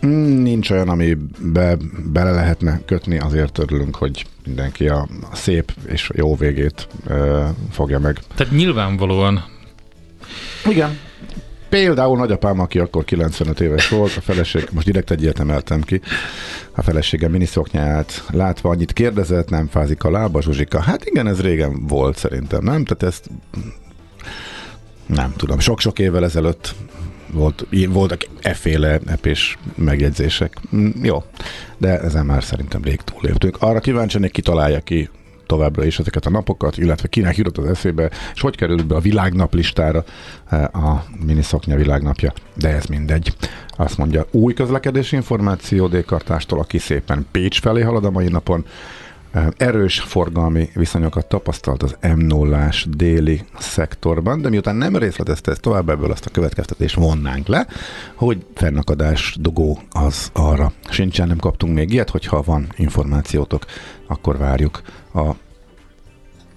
[0.00, 1.76] nincs olyan, ami be,
[2.12, 8.18] bele lehetne kötni, azért örülünk, hogy mindenki a szép és jó végét ö, fogja meg.
[8.34, 9.44] Tehát nyilvánvalóan
[10.68, 10.98] Igen.
[11.68, 16.00] Például nagyapám, aki akkor 95 éves volt, a feleség, most direkt egy ilyet emeltem ki,
[16.72, 20.80] a felesége miniszoknyáját látva annyit kérdezett, nem fázik a lába, Zsuzsika.
[20.80, 22.84] Hát igen, ez régen volt szerintem, nem?
[22.84, 23.30] Tehát ezt
[25.06, 26.74] nem tudom, sok-sok évvel ezelőtt
[27.32, 30.56] volt, voltak efféle epés megjegyzések.
[30.76, 31.22] Mm, Jó,
[31.76, 33.56] de ezen már szerintem rég túléptünk.
[33.60, 35.08] Arra kíváncsi, hogy ki találja ki
[35.48, 39.00] továbbra is ezeket a napokat, illetve kinek jutott az eszébe, és hogy került be a
[39.00, 40.04] világnap listára
[40.72, 43.32] a miniszoknya világnapja, de ez mindegy.
[43.76, 48.64] Azt mondja, új közlekedési információ Dékartástól, aki szépen Pécs felé halad a mai napon,
[49.56, 55.88] erős forgalmi viszonyokat tapasztalt az m 0 déli szektorban, de miután nem részletezte ezt tovább,
[55.88, 57.66] ebből azt a következtetést vonnánk le,
[58.14, 63.64] hogy fennakadás dugó az arra sincsen, nem kaptunk még ilyet, hogyha van információtok,
[64.06, 64.82] akkor várjuk
[65.14, 65.30] a...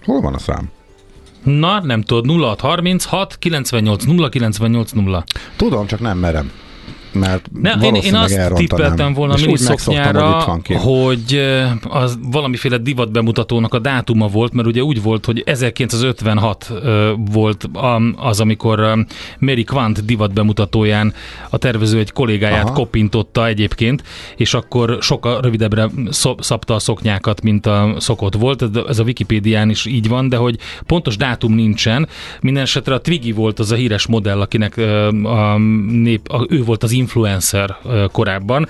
[0.03, 0.69] Hol van a szám?
[1.43, 5.23] Na, nem tudod, 0636 98 0 98 0.
[5.55, 6.51] Tudom, csak nem merem
[7.13, 11.41] mert ne, én, én azt tippeltem volna a miniszoknyára, hogy, hogy
[11.89, 16.74] az valamiféle divat bemutatónak a dátuma volt, mert ugye úgy volt, hogy 1956
[17.32, 17.69] volt
[18.15, 19.06] az, amikor
[19.39, 21.13] Mary Quant divat bemutatóján
[21.50, 22.74] a tervező egy kollégáját Aha.
[22.74, 24.04] kopintotta egyébként,
[24.36, 25.89] és akkor sokkal rövidebbre
[26.39, 28.65] szabta a szoknyákat, mint a szokott volt.
[28.88, 32.08] Ez a Wikipédián is így van, de hogy pontos dátum nincsen.
[32.41, 34.78] Minden esetre a Twiggy volt az a híres modell, akinek
[35.24, 35.58] a
[35.91, 37.77] nép, a, ő volt az influencer
[38.11, 38.67] korábban,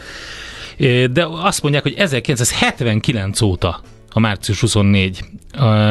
[1.12, 5.24] de azt mondják, hogy 1979 óta a március 24,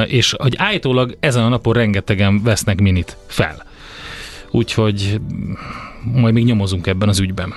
[0.06, 3.66] és hogy állítólag ezen a napon rengetegen vesznek minit fel.
[4.50, 5.20] Úgyhogy
[6.14, 7.54] majd még nyomozunk ebben az ügyben.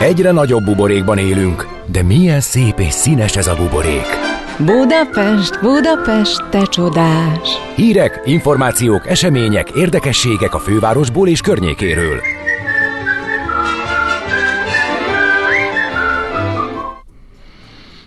[0.00, 4.25] Egyre nagyobb buborékban élünk, de milyen szép és színes ez a buborék!
[4.64, 7.48] Budapest, Budapest, te csodás!
[7.74, 12.20] Hírek, információk, események, érdekességek a fővárosból és környékéről.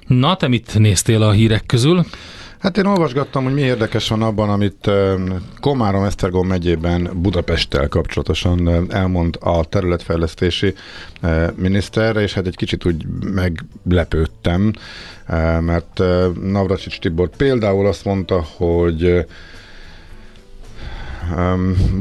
[0.07, 2.05] Na, te mit néztél a hírek közül?
[2.59, 4.91] Hát én olvasgattam, hogy mi érdekes van abban, amit
[5.59, 10.73] Komárom Esztergom megyében Budapesttel kapcsolatosan elmond a területfejlesztési
[11.55, 14.73] miniszter, és hát egy kicsit úgy meglepődtem,
[15.59, 16.01] mert
[16.41, 19.25] Navracsics Tibor például azt mondta, hogy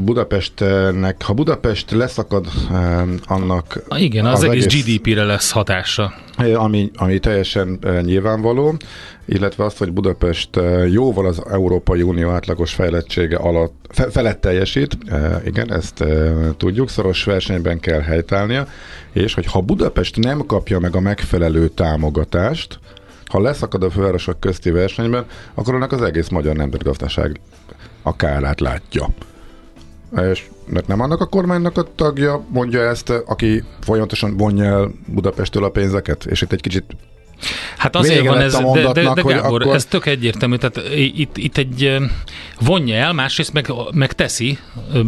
[0.03, 2.47] Budapestnek, ha Budapest leszakad
[3.25, 3.83] annak...
[3.95, 6.13] Igen, az, az egész, egész GDP-re lesz hatása.
[6.53, 8.77] Ami, ami teljesen nyilvánvaló,
[9.25, 10.49] illetve azt, hogy Budapest
[10.91, 14.97] jóval az Európai Unió átlagos fejlettsége alatt, fe, felett teljesít,
[15.45, 16.03] igen, ezt
[16.57, 18.67] tudjuk, szoros versenyben kell helytállnia,
[19.13, 22.79] és hogy ha Budapest nem kapja meg a megfelelő támogatást,
[23.25, 27.39] ha leszakad a fővárosok közti versenyben, akkor annak az egész magyar nemzetgazdaság
[28.01, 29.07] a kárát látja.
[30.31, 35.63] És mert nem annak a kormánynak a tagja mondja ezt, aki folyamatosan vonja el Budapestől
[35.63, 36.83] a pénzeket, és itt egy kicsit
[37.77, 39.75] Hát azért van ez, de, de, de Gábor, akkor...
[39.75, 41.97] ez tök egyértelmű, tehát itt, itt egy
[42.59, 44.57] vonja el, másrészt meg, meg teszi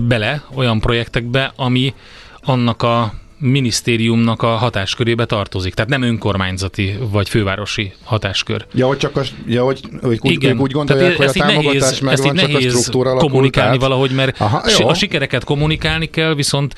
[0.07, 1.93] bele olyan projektekbe, ami
[2.41, 5.73] annak a minisztériumnak a hatáskörébe tartozik.
[5.73, 8.65] Tehát nem önkormányzati vagy fővárosi hatáskör.
[8.73, 11.99] Ja, hogy csak a, ja, hogy, hogy úgy, Igen, úgy gondolják, hogy a támogatás nehéz,
[11.99, 13.81] megvan, csak nehéz a struktúra kommunikálni át.
[13.81, 16.75] valahogy, mert Aha, a sikereket kommunikálni kell, viszont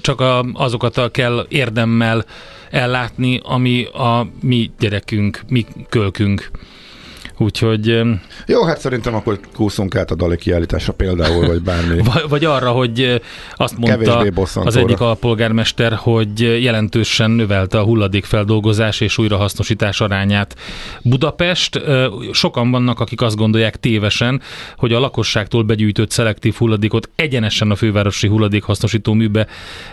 [0.00, 2.24] csak a, azokat kell érdemmel
[2.70, 6.50] ellátni, ami a mi gyerekünk, mi kölkünk.
[7.38, 8.00] Úgyhogy...
[8.46, 12.00] Jó, hát szerintem akkor kúszunk át a Dali kiállításra például, vagy bármi.
[12.28, 13.22] vagy arra, hogy
[13.56, 20.56] azt mondta az egyik alpolgármester, hogy jelentősen növelte a hulladékfeldolgozás és újrahasznosítás arányát.
[21.02, 21.80] Budapest,
[22.32, 24.40] sokan vannak, akik azt gondolják tévesen,
[24.76, 29.46] hogy a lakosságtól begyűjtött szelektív hulladékot egyenesen a fővárosi hulladékhasznosító műbe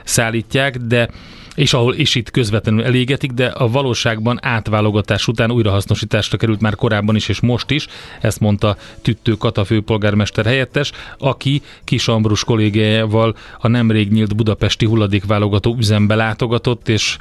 [0.04, 1.10] szállítják, de
[1.56, 7.16] és ahol is itt közvetlenül elégetik, de a valóságban átválogatás után újrahasznosításra került már korábban
[7.16, 7.88] is, és most is,
[8.22, 15.76] ezt mondta Tüttő Kata főpolgármester helyettes, aki Kis Ambrus kollégájával a nemrég nyílt budapesti hulladékválogató
[15.80, 17.18] üzembe látogatott, és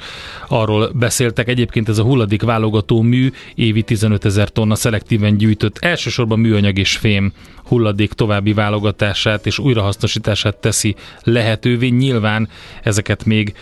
[0.47, 1.47] arról beszéltek.
[1.47, 7.33] Egyébként ez a hulladékválogató mű évi 15 ezer tonna szelektíven gyűjtött, elsősorban műanyag és fém
[7.63, 11.87] hulladék további válogatását és újrahasznosítását teszi lehetővé.
[11.87, 12.49] Nyilván
[12.83, 13.53] ezeket még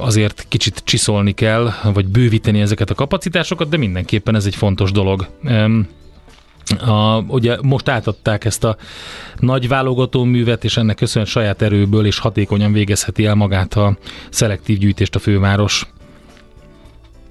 [0.00, 5.26] azért kicsit csiszolni kell, vagy bővíteni ezeket a kapacitásokat, de mindenképpen ez egy fontos dolog.
[6.78, 8.76] A, ugye most átadták ezt a
[9.38, 13.96] nagy válogató művet, és ennek köszönhetően saját erőből és hatékonyan végezheti el magát a
[14.30, 15.86] szelektív gyűjtést a főváros.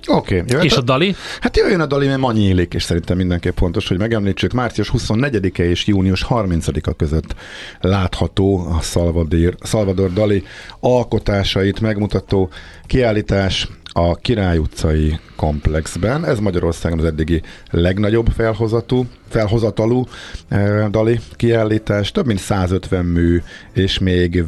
[0.07, 0.39] Oké.
[0.39, 1.15] Okay, és a, Dali?
[1.41, 4.51] Hát jöjjön a Dali, mert ma nyílik, és szerintem mindenképp fontos, hogy megemlítsük.
[4.51, 7.35] Március 24-e és június 30-a között
[7.79, 10.43] látható a Salvador, Salvador Dali
[10.79, 12.49] alkotásait megmutató
[12.85, 16.25] kiállítás a Király utcai komplexben.
[16.25, 20.03] Ez Magyarországon az eddigi legnagyobb felhozatú, felhozatalú
[20.47, 22.11] e, Dali kiállítás.
[22.11, 23.41] Több mint 150 mű,
[23.73, 24.43] és még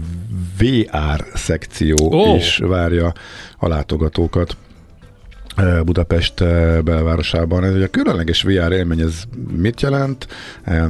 [0.60, 2.36] VR szekció oh.
[2.36, 3.14] is várja
[3.58, 4.58] a látogatókat.
[5.86, 6.44] Budapest
[6.84, 7.64] belvárosában.
[7.64, 9.24] Ez ugye a különleges VR élmény, ez
[9.58, 10.28] mit jelent?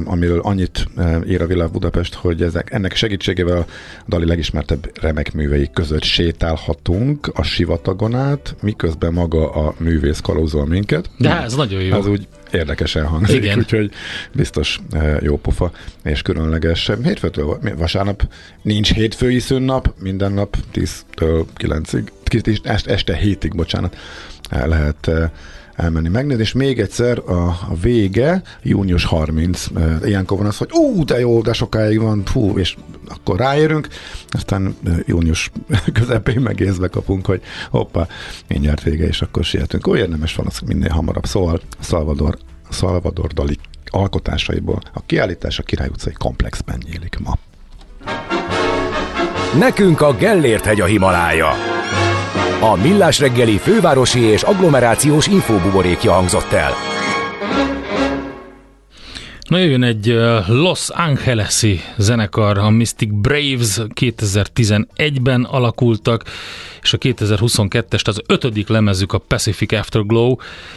[0.04, 0.88] Amiről annyit
[1.28, 3.66] ír a Világ Budapest, hogy ezek, ennek segítségével a
[4.08, 11.10] Dali legismertebb remek művei között sétálhatunk a sivatagon át, miközben maga a művész kalózol minket.
[11.18, 11.96] De ez nagyon jó.
[11.96, 13.58] Ez úgy érdekesen hangzik, Igen.
[13.58, 13.90] úgyhogy
[14.32, 14.80] biztos
[15.20, 15.70] jó pofa
[16.04, 16.90] és különleges.
[17.02, 18.28] Hétfőtől vasárnap
[18.62, 22.06] nincs hétfői szünnap, minden nap 10-től 9-ig,
[22.64, 23.96] este 7-ig, bocsánat
[24.50, 25.30] lehet eh,
[25.74, 30.70] elmenni megnézni, és még egyszer a, a vége, június 30, eh, ilyenkor van az, hogy
[30.72, 32.76] ú, de jó, de sokáig van, fú, és
[33.08, 33.88] akkor ráérünk,
[34.28, 35.50] aztán eh, június
[36.00, 38.06] közepén megézve kapunk, hogy hoppá,
[38.48, 39.86] mindjárt vége, és akkor sietünk.
[39.86, 41.26] Olyan érdemes van az minél hamarabb.
[41.26, 42.38] Szóval Salvador,
[42.70, 47.38] Salvador Dali alkotásaiból a kiállítás a Király utcai komplexben nyílik ma.
[49.58, 51.81] Nekünk a Gellért hegy a Himalája.
[52.62, 57.01] A Millás reggeli fővárosi és agglomerációs infóbuborékja hangzott el.
[59.52, 60.06] Na jöjjön egy
[60.46, 66.24] Los Angeles-i zenekar, a Mystic Braves 2011-ben alakultak,
[66.82, 70.36] és a 2022-est az ötödik lemezük a Pacific Afterglow.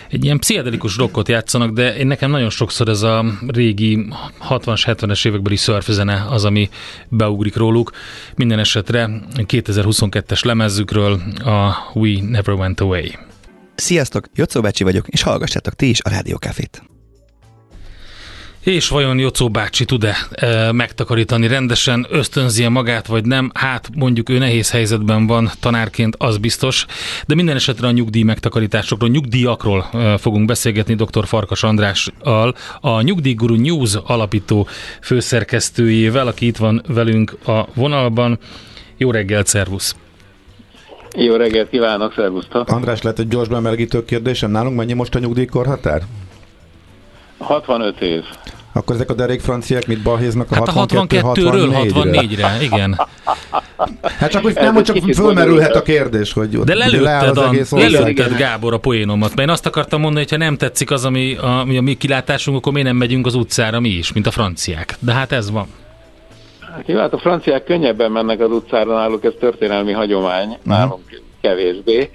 [0.09, 4.05] Egy ilyen pszichedelikus rockot játszanak, de én nekem nagyon sokszor ez a régi
[4.49, 6.69] 60-as, 70-es évekbeli surf zene az, ami
[7.09, 7.91] beugrik róluk.
[8.35, 13.07] Minden esetre 2022-es lemezükről a We Never Went Away.
[13.75, 16.83] Sziasztok, Jocó Bácsi vagyok, és hallgassátok ti is a Rádiókafét.
[18.65, 23.51] És vajon Jocó bácsi tud-e e, megtakarítani rendesen, ösztönzi magát, vagy nem?
[23.53, 26.85] Hát mondjuk ő nehéz helyzetben van tanárként, az biztos.
[27.27, 31.25] De minden esetre a nyugdíj megtakarításokról, nyugdíjakról e, fogunk beszélgetni dr.
[31.25, 34.67] Farkas Andrással, a Nyugdíjguru News alapító
[35.01, 38.39] főszerkesztőjével, aki itt van velünk a vonalban.
[38.97, 39.95] Jó reggelt, szervusz!
[41.17, 42.69] Jó reggelt kívánok, szervusztok!
[42.69, 44.51] András, lehet egy gyors bemelegítő kérdésem.
[44.51, 46.01] Nálunk mennyi most a nyugdíjkorhatár?
[47.37, 48.23] 65 év.
[48.73, 52.95] Akkor ezek a derék franciák mit balhéznak a hát 62 ről 64-re, igen.
[54.19, 58.73] Hát csak, hogy nem, hogy csak fölmerülhet a kérdés, hogy De lelőtted, a, lelőtted Gábor
[58.73, 61.77] a poénomat, mert én azt akartam mondani, hogy ha nem tetszik az, ami a, ami
[61.77, 64.97] a mi kilátásunk, akkor miért nem megyünk az utcára mi is, mint a franciák.
[64.99, 65.67] De hát ez van.
[66.85, 72.09] Jó, hát a franciák könnyebben mennek az utcára, náluk ez történelmi hagyomány, nálunk kevésbé.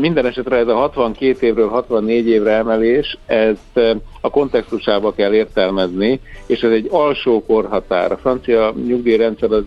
[0.00, 6.60] Minden esetre ez a 62 évről 64 évre emelés, ezt a kontextusába kell értelmezni, és
[6.60, 8.12] ez egy alsó korhatár.
[8.12, 9.64] A francia nyugdíjrendszer az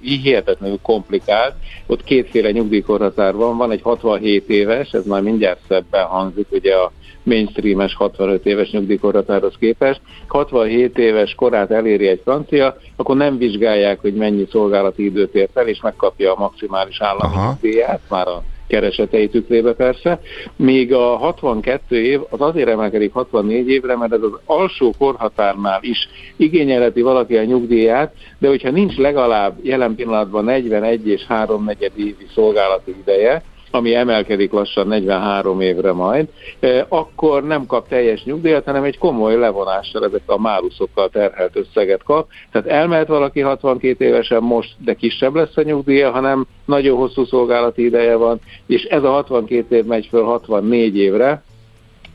[0.00, 1.54] hihetetlenül komplikált,
[1.86, 6.92] ott kétféle nyugdíjkorhatár van, van egy 67 éves, ez már mindjárt szebben hangzik, ugye a
[7.26, 10.00] mainstreames 65 éves nyugdíjkorhatárhoz képest.
[10.26, 15.68] 67 éves korát eléri egy francia, akkor nem vizsgálják, hogy mennyi szolgálati időt ért el,
[15.68, 20.20] és megkapja a maximális állami nyugdíját, már a keresetei tükrébe persze,
[20.56, 26.08] míg a 62 év az azért emelkedik 64 évre, mert ez az alsó korhatárnál is
[26.36, 32.26] igényelheti valaki a nyugdíját, de hogyha nincs legalább jelen pillanatban 41 és 3 negyed évi
[32.34, 36.28] szolgálati ideje, ami emelkedik lassan 43 évre majd,
[36.60, 42.02] e, akkor nem kap teljes nyugdíjat, hanem egy komoly levonással ezek a máluszokkal terhelt összeget
[42.02, 42.28] kap.
[42.52, 47.84] Tehát elmehet valaki 62 évesen most, de kisebb lesz a nyugdíja, hanem nagyon hosszú szolgálati
[47.84, 51.42] ideje van, és ez a 62 év megy föl 64 évre,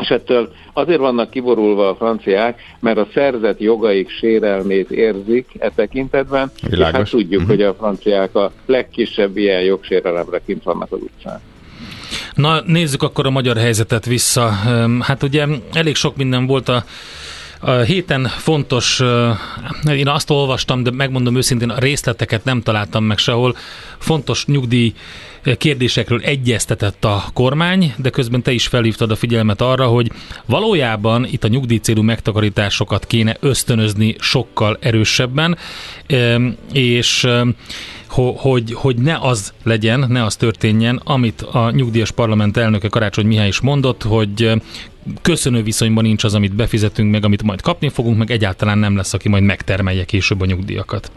[0.01, 6.51] és ettől azért vannak kiborulva a franciák, mert a szerzett jogaik sérelmét érzik e tekintetben,
[6.69, 6.87] Világos.
[6.87, 7.55] és hát tudjuk, uh-huh.
[7.55, 11.41] hogy a franciák a legkisebb ilyen jogsérelemre kint vannak az utcán.
[12.33, 14.49] Na nézzük akkor a magyar helyzetet vissza.
[14.99, 16.83] Hát ugye elég sok minden volt a
[17.63, 19.01] a héten fontos,
[19.95, 23.55] én azt olvastam, de megmondom őszintén, a részleteket nem találtam meg sehol.
[23.97, 24.93] Fontos nyugdíj
[25.57, 30.11] kérdésekről egyeztetett a kormány, de közben te is felhívtad a figyelmet arra, hogy
[30.45, 35.57] valójában itt a nyugdíjcélú megtakarításokat kéne ösztönözni sokkal erősebben,
[36.73, 37.27] és
[38.07, 43.47] hogy, hogy ne az legyen, ne az történjen, amit a nyugdíjas parlament elnöke Karácsony Mihály
[43.47, 44.61] is mondott, hogy
[45.21, 49.13] köszönő viszonyban nincs az, amit befizetünk, meg amit majd kapni fogunk, meg egyáltalán nem lesz,
[49.13, 51.11] aki majd megtermelje később a nyugdíjakat.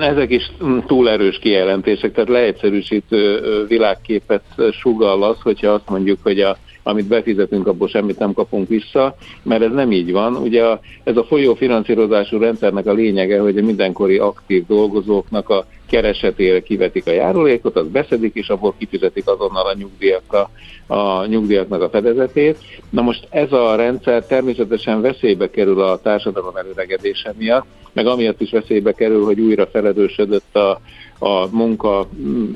[0.00, 0.52] Ezek is
[0.86, 4.42] túl erős kijelentések, tehát leegyszerűsítő világképet
[4.72, 9.62] sugall az, hogyha azt mondjuk, hogy a amit befizetünk, abból semmit nem kapunk vissza, mert
[9.62, 10.36] ez nem így van.
[10.36, 15.66] Ugye a, ez a folyó finanszírozású rendszernek a lényege, hogy a mindenkori aktív dolgozóknak a
[15.90, 20.50] keresetére kivetik a járulékot, az beszedik, és abból kifizetik azonnal a nyugdíjakra
[20.86, 22.58] a nyugdíjaknak a fedezetét.
[22.90, 28.50] Na most ez a rendszer természetesen veszélybe kerül a társadalom előregedése miatt, meg amiatt is
[28.50, 30.80] veszélybe kerül, hogy újra feledősödött a,
[31.18, 32.08] a munka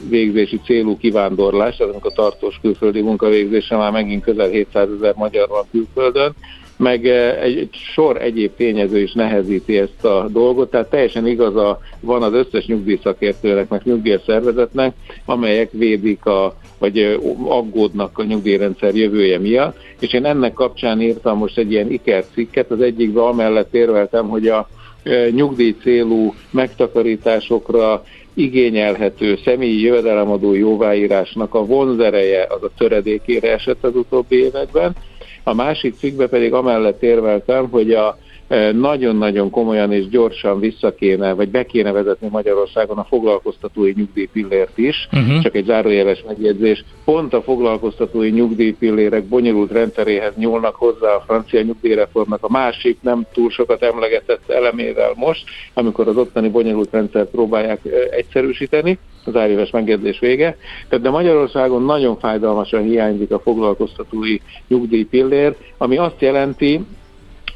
[0.09, 5.65] végzési célú kivándorlás, tehát a tartós külföldi munkavégzése már megint közel 700 ezer magyar van
[5.71, 6.35] külföldön,
[6.81, 12.23] meg eh, egy sor egyéb tényező is nehezíti ezt a dolgot, tehát teljesen igaza van
[12.23, 17.15] az összes nyugdíjszakértőnek, meg nyugdíjszervezetnek, amelyek védik a, vagy eh,
[17.45, 22.81] aggódnak a nyugdíjrendszer jövője miatt, és én ennek kapcsán írtam most egy ilyen ikercikket, az
[22.81, 24.69] egyikben amellett érveltem, hogy a
[25.03, 28.03] eh, nyugdíj célú megtakarításokra
[28.35, 34.97] igényelhető személyi jövedelemadó jóváírásnak a vonzereje az a töredékére esett az utóbbi években,
[35.51, 41.33] a másik cikkbe pedig amellett érveltem, hogy a e, nagyon-nagyon komolyan és gyorsan vissza kéne,
[41.33, 45.43] vagy be kéne vezetni Magyarországon a foglalkoztatói nyugdíjpillért is, uh-huh.
[45.43, 46.85] csak egy zárójeles megjegyzés.
[47.05, 53.51] Pont a foglalkoztatói nyugdíjpillérek bonyolult rendszeréhez nyúlnak hozzá a francia nyugdíjreformnak a másik, nem túl
[53.51, 55.45] sokat emlegetett elemével most,
[55.75, 60.57] amikor az ottani bonyolult rendszert próbálják e, egyszerűsíteni az áréves megjegyzés vége.
[60.89, 64.37] Tehát de Magyarországon nagyon fájdalmasan hiányzik a foglalkoztatói
[64.69, 66.81] nyugdíjpillér, ami azt jelenti,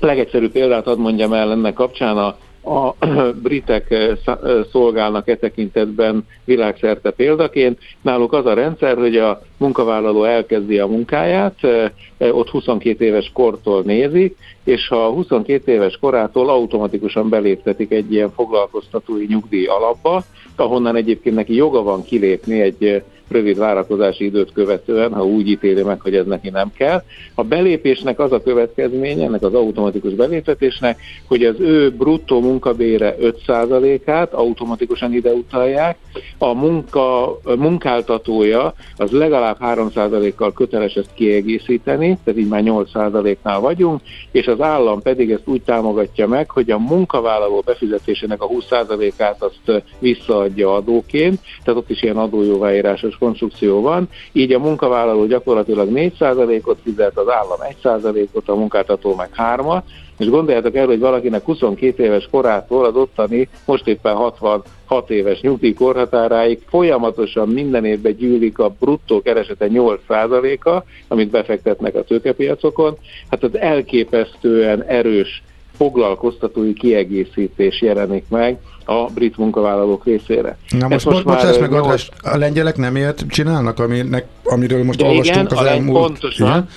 [0.01, 2.95] legegyszerűbb példát ad mondjam el ennek kapcsán a a
[3.43, 4.37] britek eh, eh,
[4.73, 7.79] szolgálnak e tekintetben világszerte példaként.
[8.01, 11.91] Náluk az a rendszer, hogy a munkavállaló elkezdi a munkáját, eh,
[12.37, 19.27] ott 22 éves kortól nézik, és ha 22 éves korától automatikusan beléptetik egy ilyen foglalkoztatói
[19.29, 20.23] nyugdíj alapba,
[20.61, 26.01] ahonnan egyébként neki joga van kilépni egy rövid várakozási időt követően, ha úgy ítéli meg,
[26.01, 27.03] hogy ez neki nem kell.
[27.35, 34.33] A belépésnek az a következménye, ennek az automatikus beléptetésnek, hogy az ő bruttó munkabére 5%-át
[34.33, 35.97] automatikusan ide utalják,
[36.39, 44.01] a munka, munkáltatója az legalább 3%-kal köteles ezt kiegészíteni, tehát így már 8%-nál vagyunk,
[44.31, 49.85] és az állam pedig ezt úgy támogatja meg, hogy a munkavállaló befizetésének a 20%-át azt
[49.99, 57.19] visszaadja adóként, tehát ott is ilyen adójóváírásos konstrukció van, így a munkavállaló gyakorlatilag 4%-ot fizet,
[57.19, 59.83] az állam 1%-ot, a munkáltató meg 3
[60.19, 66.63] és gondoljátok el, hogy valakinek 22 éves korától az ottani, most éppen 66 éves nyugdíjkorhatáráig
[66.69, 72.97] folyamatosan minden évben gyűlik a bruttó keresete 8%-a, amit befektetnek a tőkepiacokon.
[73.31, 75.43] Hát az elképesztően erős
[75.77, 80.59] foglalkoztatói kiegészítés jelenik meg a brit munkavállalók részére.
[80.79, 82.07] Na most, most, most ezt meg nyolc...
[82.23, 86.07] a lengyelek nem ilyet csinálnak, aminek, amiről most De olvastunk igen, az elmúlt...
[86.07, 86.69] Pontosan, igen?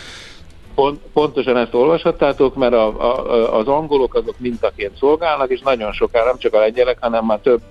[0.76, 6.26] Pont, pontosan ezt olvashattátok, mert a, a, az angolok azok mintaként szolgálnak, és nagyon sokára
[6.26, 7.62] nem csak a lengyelek, hanem már több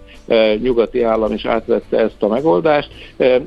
[0.63, 2.89] nyugati állam is átvette ezt a megoldást.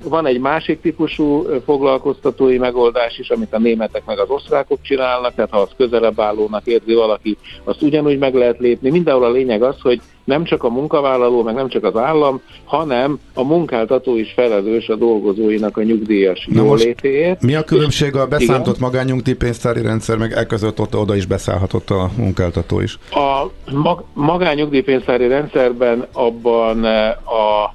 [0.03, 5.51] Van egy másik típusú foglalkoztatói megoldás is, amit a németek meg az osztrákok csinálnak, tehát
[5.51, 8.89] ha az közelebb állónak érzi valaki, azt ugyanúgy meg lehet lépni.
[8.89, 13.19] Mindenhol a lényeg az, hogy nem csak a munkavállaló, meg nem csak az állam, hanem
[13.33, 17.41] a munkáltató is felelős a dolgozóinak a nyugdíjas Na jólétéért.
[17.41, 22.79] Mi a különbség a beszámított magányugdíjpénztári rendszer, meg elközött ott oda is beszállhatott a munkáltató
[22.79, 22.97] is?
[23.11, 27.73] A mag- magányugdíjpénztári rendszerben abban eh, a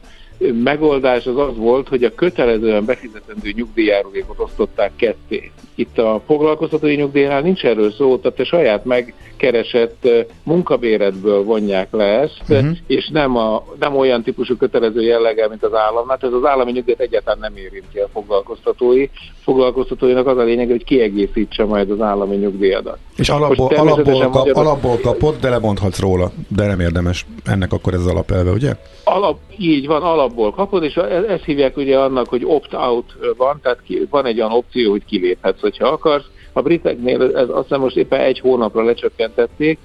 [0.53, 5.51] megoldás az az volt, hogy a kötelezően befizetendő nyugdíjjárulékot osztották ketté.
[5.75, 10.09] Itt a foglalkoztatói nyugdíjnál nincs erről szó, tehát a saját megkeresett
[10.43, 12.77] munkabéredből vonják le ezt, uh-huh.
[12.87, 16.19] és nem, a, nem olyan típusú kötelező jelleggel, mint az államnál.
[16.21, 19.09] Ez az állami nyugdíjat egyáltalán nem érinti a foglalkoztatói.
[19.43, 22.99] Foglalkoztatóinak az a lényeg, hogy kiegészítse majd az állami nyugdíjadat.
[23.17, 24.57] És alapból, alapból, kap, magyar...
[24.57, 27.27] alapból kapott, de lemondhatsz róla, de nem érdemes.
[27.45, 28.77] Ennek akkor ez az alapelve, ugye?
[29.05, 30.03] Alap, így van,
[30.35, 30.97] alapból kapod, és
[31.29, 33.79] ezt hívják ugye annak, hogy opt-out van, tehát
[34.11, 36.25] van egy olyan opció, hogy kiléphetsz hogyha akarsz.
[36.53, 39.79] A briteknél ez azt hiszem most éppen egy hónapra lecsökkentették,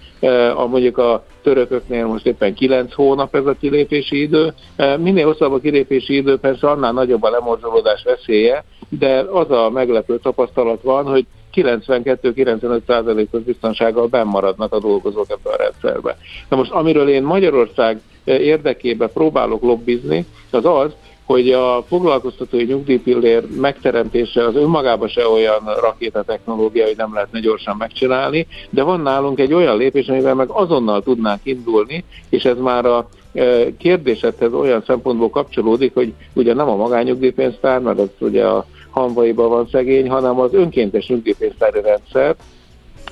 [0.55, 4.53] a mondjuk a törököknél most éppen 9 hónap ez a kilépési idő.
[4.97, 10.17] Minél hosszabb a kilépési idő, persze annál nagyobb a lemorzsolódás veszélye, de az a meglepő
[10.17, 16.17] tapasztalat van, hogy 92-95%-os biztonsággal bennmaradnak a dolgozók ebbe a rendszerbe.
[16.49, 18.01] Na most amiről én Magyarország
[18.37, 20.91] érdekében próbálok lobbizni, az az,
[21.29, 27.75] hogy a foglalkoztatói nyugdíjpillér megteremtése az önmagában se olyan rakéta technológia, hogy nem lehetne gyorsan
[27.77, 32.85] megcsinálni, de van nálunk egy olyan lépés, amivel meg azonnal tudnánk indulni, és ez már
[32.85, 38.65] a e, kérdésedhez olyan szempontból kapcsolódik, hogy ugye nem a magányugdíjpénztár, mert az ugye a
[38.89, 42.35] hanvaiban van szegény, hanem az önkéntes nyugdíjpénztári rendszer,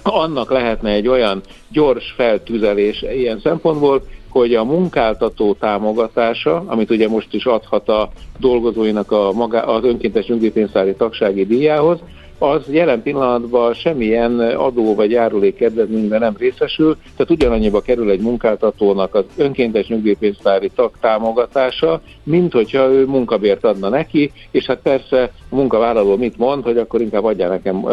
[0.04, 1.42] annak lehetne egy olyan
[1.72, 8.10] gyors feltüzelése ilyen szempontból, hogy a munkáltató támogatása, amit ugye most is adhat a
[8.40, 12.00] dolgozóinak a maga, az önkéntes nyugdíjpénztári tagsági díjához,
[12.40, 19.16] az jelen pillanatban semmilyen adó vagy járulék kedvezményben nem részesül, tehát ugyanannyiba kerül egy munkáltatónak
[19.16, 25.56] az önkéntes nyugdíjpénztári tag támogatása, mint hogyha ő munkabért adna neki, és hát persze a
[25.56, 27.86] munkavállaló mit mond, hogy akkor inkább adja nekem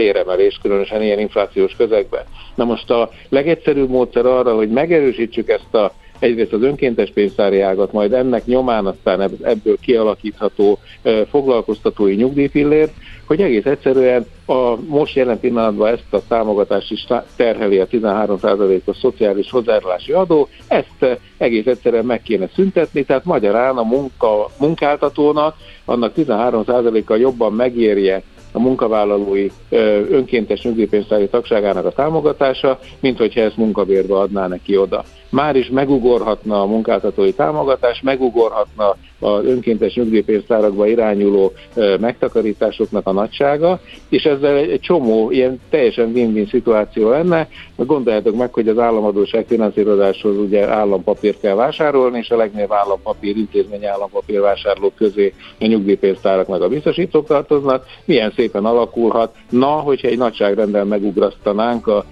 [0.00, 2.22] béremelés, különösen ilyen inflációs közegben.
[2.54, 7.92] Na most a legegyszerűbb módszer arra, hogy megerősítsük ezt a egyrészt az önkéntes pénztári ágat,
[7.92, 10.78] majd ennek nyomán aztán ebből kialakítható
[11.30, 12.92] foglalkoztatói nyugdíjpillért,
[13.26, 19.50] hogy egész egyszerűen a most jelen pillanatban ezt a támogatást is terheli a 13%-os szociális
[19.50, 27.14] hozzájárulási adó, ezt egész egyszerűen meg kéne szüntetni, tehát magyarán a munka, munkáltatónak annak 13%-a
[27.14, 28.22] jobban megérje
[28.52, 29.48] a munkavállalói
[30.10, 36.62] önkéntes nyugdíjpénztári tagságának a támogatása, mint hogyha ezt munkabérbe adná neki oda már is megugorhatna
[36.62, 41.52] a munkáltatói támogatás, megugorhatna az önkéntes nyugdíjpénztárakba irányuló
[42.00, 47.48] megtakarításoknak a nagysága, és ezzel egy csomó ilyen teljesen win-win szituáció lenne.
[47.76, 53.86] Gondoljátok meg, hogy az államadóság finanszírozáshoz ugye állampapírt kell vásárolni, és a legnagyobb állampapír, intézmény
[53.86, 57.84] állampapír vásárlók közé a nyugdíjpénztárak meg a biztosítók tartoznak.
[58.04, 59.34] Milyen szépen alakulhat.
[59.50, 62.04] Na, hogyha egy nagyságrendel megugrasztanánk a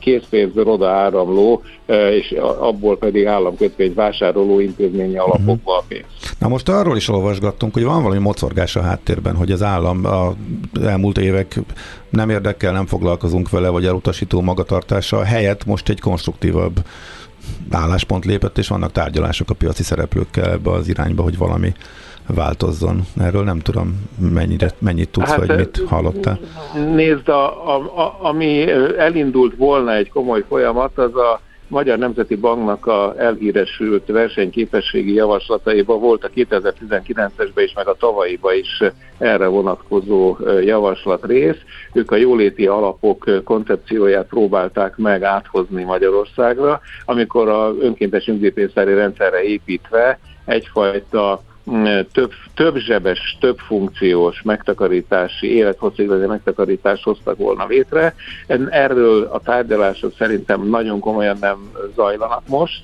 [0.00, 5.20] készpénzből oda áramló, és abból pedig államkötvény vásároló intézményi mhm.
[5.20, 6.04] alapokba a pénz.
[6.38, 10.34] Na most arról is olvasgattunk, hogy van valami mocorgás a háttérben, hogy az állam a
[10.82, 11.58] elmúlt évek
[12.10, 16.84] nem érdekel, nem foglalkozunk vele, vagy elutasító magatartása helyett most egy konstruktívabb
[17.70, 21.72] álláspont lépett, és vannak tárgyalások a piaci szereplőkkel ebbe az irányba, hogy valami
[22.26, 23.00] változzon.
[23.20, 26.38] Erről nem tudom, mennyire, mennyit tudsz, hát, vagy mit hallottál.
[26.94, 31.40] Nézd, a, a, a, ami elindult volna egy komoly folyamat, az a
[31.72, 38.82] Magyar Nemzeti Banknak a elhíresült versenyképességi javaslataiban volt a 2019-esben is, meg a tavalyiban is
[39.18, 41.56] erre vonatkozó javaslat rész.
[41.92, 50.18] Ők a jóléti alapok koncepcióját próbálták meg áthozni Magyarországra, amikor a önkéntes nyugdíjpénztári rendszerre építve
[50.44, 51.42] egyfajta
[52.12, 58.14] több, több zsebes, több funkciós megtakarítási, élethosszíglendi megtakarítást hoztak volna létre.
[58.70, 62.82] Erről a tárgyalások szerintem nagyon komolyan nem zajlanak most.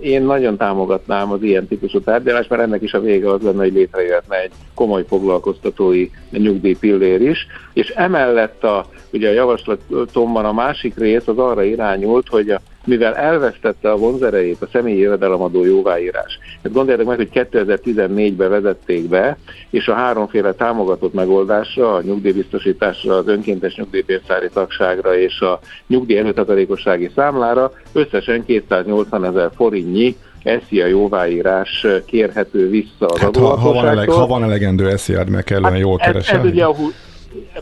[0.00, 3.72] Én nagyon támogatnám az ilyen típusú tárgyalást, mert ennek is a vége az lenne, hogy
[3.72, 11.26] létrejöhetne egy komoly foglalkoztatói nyugdíjpillér is, és emellett a, ugye a javaslatomban a másik rész
[11.26, 16.38] az arra irányult, hogy a mivel elvesztette a vonzerejét a személyi jövedelemadó jóváírás.
[16.62, 19.36] Hát gondoljátok meg, hogy 2014-ben vezették be,
[19.70, 27.10] és a háromféle támogatott megoldásra, a nyugdíjbiztosításra, az önkéntes nyugdíjpénztári tagságra és a nyugdíj előtakarékossági
[27.14, 34.08] számlára összesen 280 ezer forintnyi SZIA jóváírás kérhető vissza az hát ha, ha, van eleg,
[34.08, 36.36] ha van elegendő SZIA-d, meg kellene hát jól keresni.
[36.36, 36.74] Ez, ez ugye a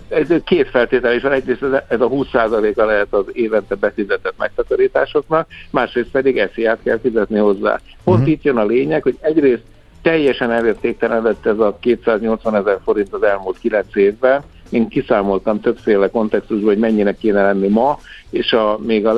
[0.09, 1.33] ez két feltétel is van.
[1.33, 7.81] Egyrészt ez a 20%-a lehet az évente befizetett megtakarításoknak, másrészt pedig esziát kell fizetni hozzá.
[8.05, 8.33] Pont uh-huh.
[8.33, 9.63] itt jön a lényeg, hogy egyrészt
[10.03, 14.43] teljesen elértéktelenedett ez a 280 ezer forint az elmúlt 9 évben.
[14.71, 17.99] Én kiszámoltam többféle kontextusban, hogy mennyinek kéne lenni ma,
[18.31, 19.15] és a, még a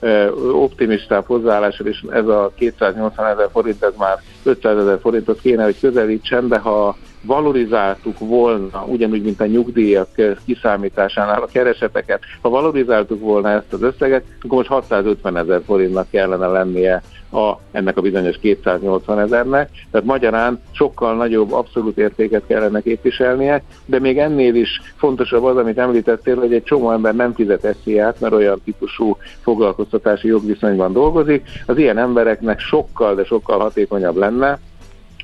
[0.00, 5.80] legoptimistább hozzáállással is ez a 280 ezer forint, ez már 500 ezer forintot kéne, hogy
[5.80, 6.96] közelítsen, de ha
[7.26, 10.08] valorizáltuk volna, ugyanúgy, mint a nyugdíjak
[10.44, 16.46] kiszámításánál a kereseteket, ha valorizáltuk volna ezt az összeget, akkor most 650 ezer forintnak kellene
[16.46, 17.02] lennie
[17.32, 24.00] a, ennek a bizonyos 280 ezernek, tehát magyarán sokkal nagyobb abszolút értéket kellene képviselnie, de
[24.00, 28.34] még ennél is fontosabb az, amit említettél, hogy egy csomó ember nem fizet esziát, mert
[28.34, 31.48] olyan típusú foglalkoztatási jogviszonyban dolgozik.
[31.66, 34.58] Az ilyen embereknek sokkal, de sokkal hatékonyabb lenne,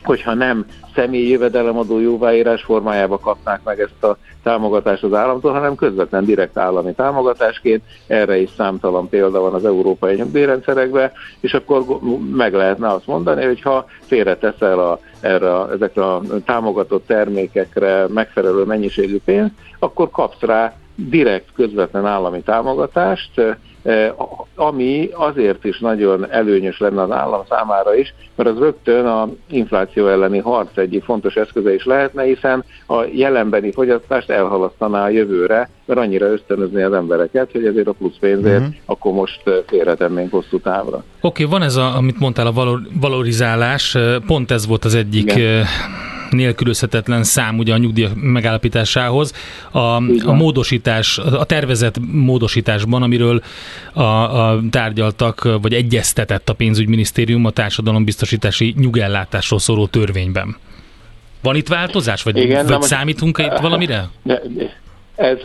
[0.04, 6.24] hogyha nem személyi jövedelemadó jóváírás formájába kapnák meg ezt a támogatást az államtól, hanem közvetlen
[6.24, 7.82] direkt állami támogatásként.
[8.06, 11.84] Erre is számtalan példa van az európai nyugdíjrendszerekben, és akkor
[12.32, 19.18] meg lehetne azt mondani, hogy ha félreteszel a, erre, ezekre a támogatott termékekre megfelelő mennyiségű
[19.24, 23.40] pénzt, akkor kapsz rá direkt közvetlen állami támogatást,
[24.54, 30.06] ami azért is nagyon előnyös lenne az állam számára is, mert az rögtön a infláció
[30.06, 36.00] elleni harc egyik fontos eszköze is lehetne, hiszen a jelenbeni fogyasztást elhalasztaná a jövőre, mert
[36.00, 38.74] annyira ösztönözni az embereket, hogy ezért a plusz pénzért uh-huh.
[38.84, 40.96] akkor most félretennénk hosszú távra.
[41.20, 45.34] Oké, okay, van ez, a, amit mondtál, a valor, valorizálás, pont ez volt az egyik
[45.34, 45.66] Igen
[46.32, 49.32] nélkülözhetetlen szám ugye a nyugdíj megállapításához.
[49.70, 49.78] A,
[50.26, 53.42] a módosítás, a tervezett módosításban, amiről
[53.92, 60.56] a, a tárgyaltak, vagy egyeztetett a pénzügyminisztérium a társadalombiztosítási nyugellátásról szóló törvényben.
[61.42, 64.08] Van itt változás, vagy, Igen, vagy számítunk itt valamire?
[64.22, 64.80] De, de,
[65.22, 65.38] ez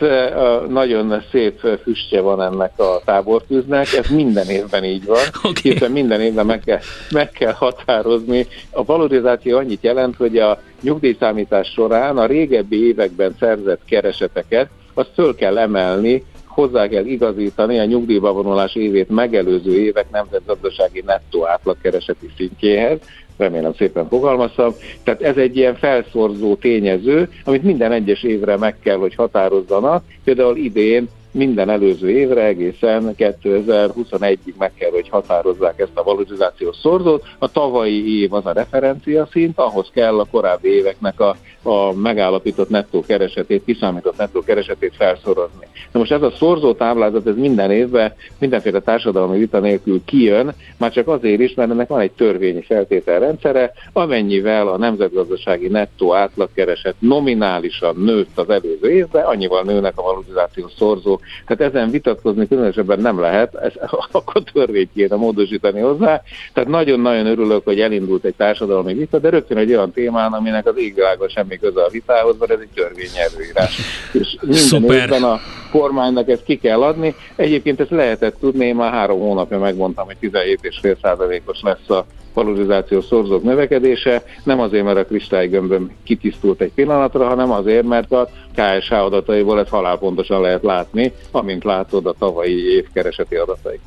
[0.70, 5.18] nagyon szép füstje van ennek a tábortűznek, ez minden évben így van,
[5.50, 5.72] okay.
[5.72, 6.80] hiszen minden évben meg kell,
[7.12, 8.48] meg kell határozni.
[8.72, 15.36] A valorizáció annyit jelent, hogy a nyugdíjszámítás során a régebbi években szerzett kereseteket azt föl
[15.36, 23.00] kell emelni, hozzá kell igazítani a nyugdíjba vonulás évét megelőző évek nemzetgazdasági nettó átlagkereseti szintjéhez,
[23.38, 24.74] remélem szépen fogalmaztam.
[25.04, 30.04] Tehát ez egy ilyen felszorzó tényező, amit minden egyes évre meg kell, hogy határozzanak.
[30.24, 37.24] Például idén minden előző évre egészen 2021-ig meg kell, hogy határozzák ezt a valorizációs szorzót.
[37.40, 42.70] A tavalyi év az a referencia szint, ahhoz kell a korábbi éveknek a, a megállapított
[42.70, 45.68] nettó keresetét, kiszámított nettó keresetét felszorozni.
[45.92, 50.92] Na most ez a szorzó táblázat, ez minden évben mindenféle társadalmi vita nélkül kijön, már
[50.92, 57.96] csak azért is, mert ennek van egy törvényi feltételrendszere, amennyivel a nemzetgazdasági nettó átlagkereset nominálisan
[57.96, 63.56] nőtt az előző évben, annyival nőnek a valorizációs szorzó tehát ezen vitatkozni különösebben nem lehet,
[63.56, 63.74] ez,
[64.12, 66.22] akkor törvényt kéne módosítani hozzá.
[66.54, 70.78] Tehát nagyon-nagyon örülök, hogy elindult egy társadalmi vita, de rögtön egy olyan témán, aminek az
[70.78, 73.78] égvilágon semmi köze a vitához, mert ez egy törvényelőírás.
[74.14, 74.96] És minden Szuper.
[74.96, 75.40] évben a
[75.72, 77.16] kormánynak ezt ki kell adni.
[77.36, 82.06] Egyébként ezt lehetett tudni, én már három hónapja megmondtam, hogy 17,5%-os lesz a
[82.44, 88.30] valorizációs szorzók növekedése, nem azért, mert a kristálygömböm kitisztult egy pillanatra, hanem azért, mert a
[88.56, 93.80] KSH adataiból ezt halálpontosan lehet látni, amint látod a tavalyi év kereseti adatai.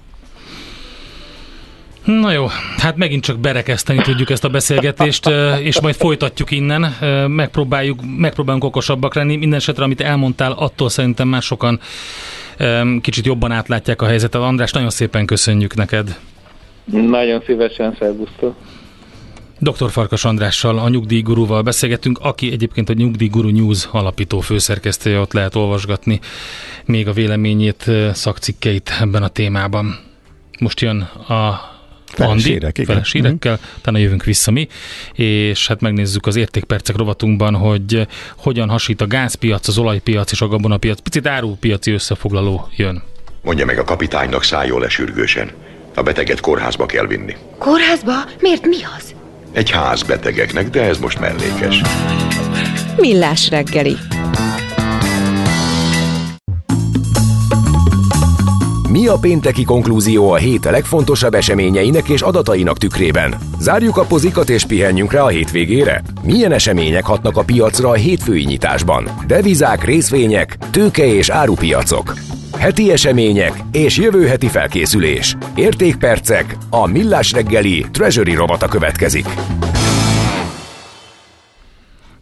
[2.04, 2.46] Na jó,
[2.76, 5.30] hát megint csak berekeszteni tudjuk ezt a beszélgetést,
[5.62, 6.94] és majd folytatjuk innen,
[7.28, 9.36] megpróbáljuk, megpróbálunk okosabbak lenni.
[9.36, 11.80] Minden esetre, amit elmondtál, attól szerintem már sokan
[13.00, 14.40] kicsit jobban átlátják a helyzetet.
[14.40, 16.18] András, nagyon szépen köszönjük neked.
[16.84, 18.54] Nagyon szívesen, szervusztok.
[19.58, 19.90] Dr.
[19.90, 26.20] Farkas Andrással, a nyugdíjgurúval beszélgetünk, aki egyébként a Nyugdíjguru News alapító főszerkesztője, ott lehet olvasgatni
[26.84, 29.98] még a véleményét, szakcikkeit ebben a témában.
[30.58, 31.70] Most jön a
[32.16, 33.62] Andi, felesírekkel, mm-hmm.
[33.78, 34.68] utána jövünk vissza mi,
[35.14, 38.06] és hát megnézzük az értékpercek rovatunkban, hogy
[38.36, 41.00] hogyan hasít a gázpiac, az olajpiac és a gabonapiac.
[41.00, 43.02] Picit árupiaci összefoglaló jön.
[43.42, 45.50] Mondja meg a kapitánynak szálljon le sürgősen.
[46.00, 47.36] A beteget kórházba kell vinni.
[47.58, 48.12] Kórházba?
[48.40, 49.14] Miért mi az?
[49.52, 51.82] Egy ház betegeknek, de ez most mellékes.
[52.96, 53.96] Millás reggeli.
[58.88, 63.34] Mi a pénteki konklúzió a hét legfontosabb eseményeinek és adatainak tükrében?
[63.58, 66.02] Zárjuk a pozikat és pihenjünk rá a hétvégére?
[66.22, 69.08] Milyen események hatnak a piacra a hétfői nyitásban?
[69.26, 72.14] Devizák, részvények, tőke és árupiacok.
[72.60, 75.36] Heti események és jövő heti felkészülés.
[75.54, 79.26] Értékpercek, a Millás reggeli Treasury rovata következik.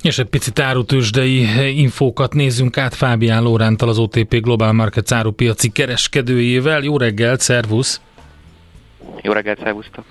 [0.03, 1.47] És egy picit árutősdei
[1.81, 6.83] infókat nézzünk át Fábián Lórántal, az OTP Global Markets árupiaci kereskedőjével.
[6.83, 8.01] Jó reggelt, szervusz!
[9.23, 10.05] Jó reggelt, szervusztok!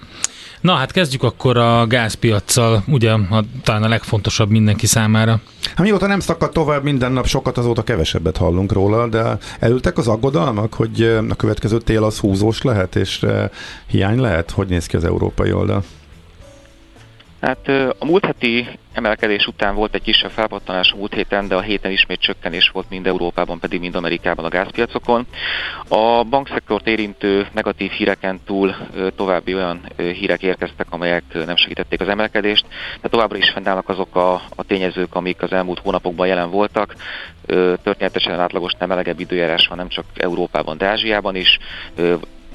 [0.61, 5.39] Na hát kezdjük akkor a gázpiacsal, ugye a, talán a legfontosabb mindenki számára.
[5.75, 10.07] Hát mióta nem szakadt tovább minden nap sokat, azóta kevesebbet hallunk róla, de elültek az
[10.07, 13.25] aggodalmak, hogy a következő tél az húzós lehet, és
[13.87, 14.51] hiány lehet?
[14.51, 15.83] Hogy néz ki az európai oldal?
[17.41, 17.67] Hát
[17.99, 21.91] a múlt heti emelkedés után volt egy kisebb felpattanás a múlt héten, de a héten
[21.91, 25.27] ismét csökkenés volt mind Európában, pedig mind Amerikában a gázpiacokon.
[25.87, 28.75] A bankszektort érintő negatív híreken túl
[29.15, 32.65] további olyan hírek érkeztek, amelyek nem segítették az emelkedést,
[33.01, 36.95] de továbbra is fennállnak azok a, a tényezők, amik az elmúlt hónapokban jelen voltak.
[37.83, 41.57] Történetesen átlagos nem melegebb időjárás van nem csak Európában, de Ázsiában is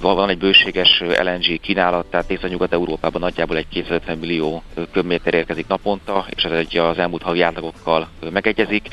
[0.03, 6.43] van egy bőséges LNG kínálat, tehát Észak-Nyugat-Európában nagyjából egy 250 millió köbméter érkezik naponta, és
[6.43, 8.89] ez egy az elmúlt havi átlagokkal megegyezik.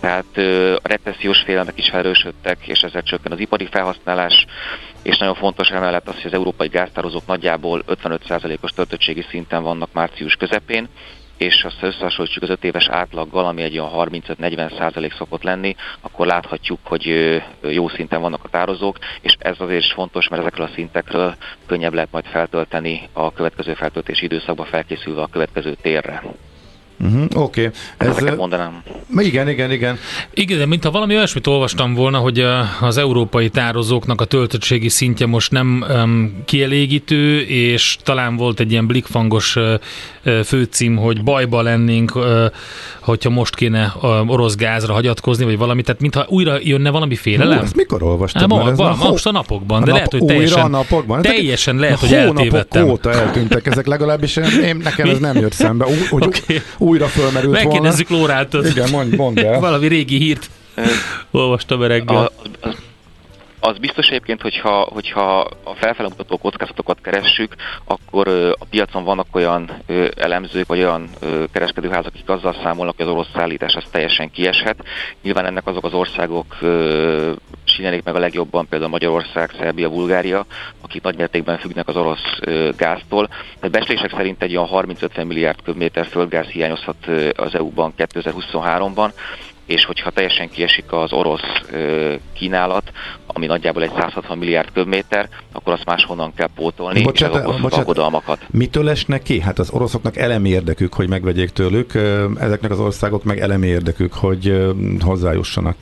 [0.00, 0.36] Tehát
[0.82, 4.46] a recessziós félelmek is felerősödtek, és ezzel csökken az ipari felhasználás,
[5.02, 10.34] és nagyon fontos emellett az, hogy az európai gáztározók nagyjából 55%-os töltöttségi szinten vannak március
[10.34, 10.88] közepén,
[11.36, 16.26] és azt összehasonlítjuk az 5 éves átlaggal, ami egy olyan 35-40 százalék szokott lenni, akkor
[16.26, 17.04] láthatjuk, hogy
[17.62, 21.34] jó szinten vannak a tározók, és ez azért is fontos, mert ezekről a szintekről
[21.66, 26.22] könnyebb lehet majd feltölteni a következő feltöltési időszakba felkészülve a következő térre.
[27.04, 27.64] Uh-huh, Oké.
[27.64, 27.72] Okay.
[27.96, 28.82] Ezeket mondanám.
[29.16, 29.98] Igen, igen, igen.
[30.34, 32.44] Igen, de mintha valami olyasmit olvastam volna, hogy
[32.80, 38.86] az európai tározóknak a töltöttségi szintje most nem um, kielégítő, és talán volt egy ilyen
[38.86, 42.44] blikfangos uh, főcím, hogy bajba lennénk, uh,
[43.00, 47.58] hogyha most kéne uh, orosz gázra hagyatkozni, vagy valami, tehát mintha újra jönne valami félelem.
[47.58, 48.40] Hú, ezt mikor olvastad?
[48.40, 51.22] Hát, ma, ma, most a napokban, de a nap, lehet, hogy teljesen, a napokban?
[51.22, 52.88] teljesen lehet, hogy eltévedtem.
[52.88, 55.86] óta eltűntek ezek, legalábbis én, nekem ez nem jött szembe.
[56.10, 58.24] Úgy, okay újra fölmerült Megkérdezzük volna.
[58.24, 58.66] Lóráltot.
[58.66, 59.60] Igen, mondj, mondd el.
[59.60, 60.50] Valami régi hírt
[61.30, 62.16] olvastam reggel.
[62.16, 62.32] A,
[63.60, 67.54] az biztos egyébként, hogyha, hogyha a felfelé mutató kockázatokat keressük,
[67.84, 68.28] akkor
[68.58, 69.70] a piacon vannak olyan
[70.16, 71.08] elemzők, vagy olyan
[71.52, 74.84] kereskedőházak, akik azzal számolnak, hogy az orosz szállítás az teljesen kieshet.
[75.22, 76.56] Nyilván ennek azok az országok
[77.64, 80.46] sínelik meg a legjobban, például Magyarország, Szerbia, Bulgária,
[80.80, 82.38] akik nagymértékben függnek az orosz
[82.76, 83.26] gáztól.
[83.26, 89.10] Tehát beszélések szerint egy olyan 30-50 milliárd köbméter földgáz hiányozhat az EU-ban 2023-ban,
[89.66, 91.40] és hogyha teljesen kiesik az orosz
[92.32, 92.92] kínálat,
[93.26, 97.60] ami nagyjából egy 160 milliárd köbméter, akkor azt máshonnan kell pótolni, bocsát, és ez okoz
[97.60, 98.38] bocsát, aggodalmakat.
[98.50, 99.40] Mitől esnek ki?
[99.40, 101.94] Hát az oroszoknak elemi érdekük, hogy megvegyék tőlük,
[102.40, 105.76] ezeknek az országok meg elemi érdekük, hogy hozzájussanak,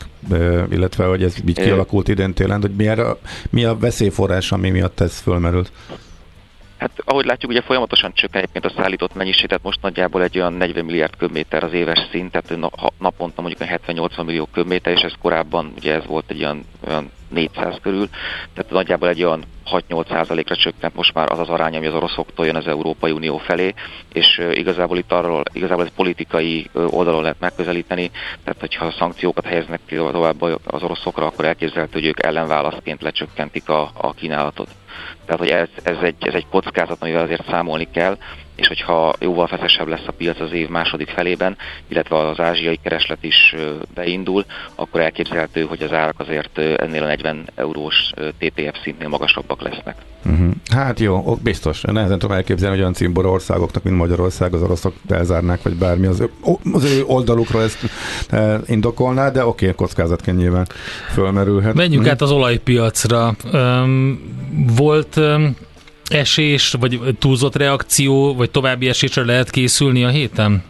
[0.70, 3.18] illetve hogy ez így kialakult idén télen, hogy mi a,
[3.50, 5.72] mi a veszélyforrás, ami miatt ez fölmerült?
[6.84, 10.52] Hát ahogy látjuk, ugye folyamatosan csökken egyébként a szállított mennyiség, tehát most nagyjából egy olyan
[10.52, 15.72] 40 milliárd köbméter az éves szint, tehát naponta mondjuk 70-80 millió köbméter, és ez korábban
[15.76, 18.08] ugye ez volt egy olyan, olyan 400 körül,
[18.54, 22.46] tehát nagyjából egy olyan 6-8 százalékra csökkent most már az az arány, ami az oroszoktól
[22.46, 23.74] jön az Európai Unió felé,
[24.12, 28.10] és igazából itt arról, igazából ez politikai oldalon lehet megközelíteni,
[28.44, 34.12] tehát hogyha szankciókat helyeznek tovább az oroszokra, akkor elképzelhető, hogy ők ellenválaszként lecsökkentik a, a
[34.12, 34.68] kínálatot.
[35.24, 38.16] Tehát, hogy ez, ez, egy, ez egy kockázat, amivel azért számolni kell,
[38.54, 41.56] és hogyha jóval feszesebb lesz a piac az év második felében,
[41.88, 43.54] illetve az ázsiai kereslet is
[43.94, 44.44] beindul,
[44.74, 49.96] akkor elképzelhető, hogy az árak azért ennél a 40 eurós TTF szintnél magasabbak lesznek.
[50.24, 50.50] Uh-huh.
[50.70, 51.80] Hát jó, biztos.
[51.80, 56.20] Nehezen tudom elképzelni, hogy olyan címbor országoknak, mint Magyarország, az oroszok elzárnák, vagy bármi az
[56.20, 56.30] ő,
[56.72, 57.78] az ő oldalukra ezt
[58.66, 60.66] indokolná, de oké, okay, kockázatként nyilván
[61.12, 61.74] fölmerülhet.
[61.74, 62.12] Menjünk uh-huh.
[62.12, 63.34] át az olajpiacra.
[63.52, 64.20] Um,
[64.76, 65.56] volt um,
[66.08, 70.64] esés, vagy túlzott reakció, vagy további esésre lehet készülni a héten?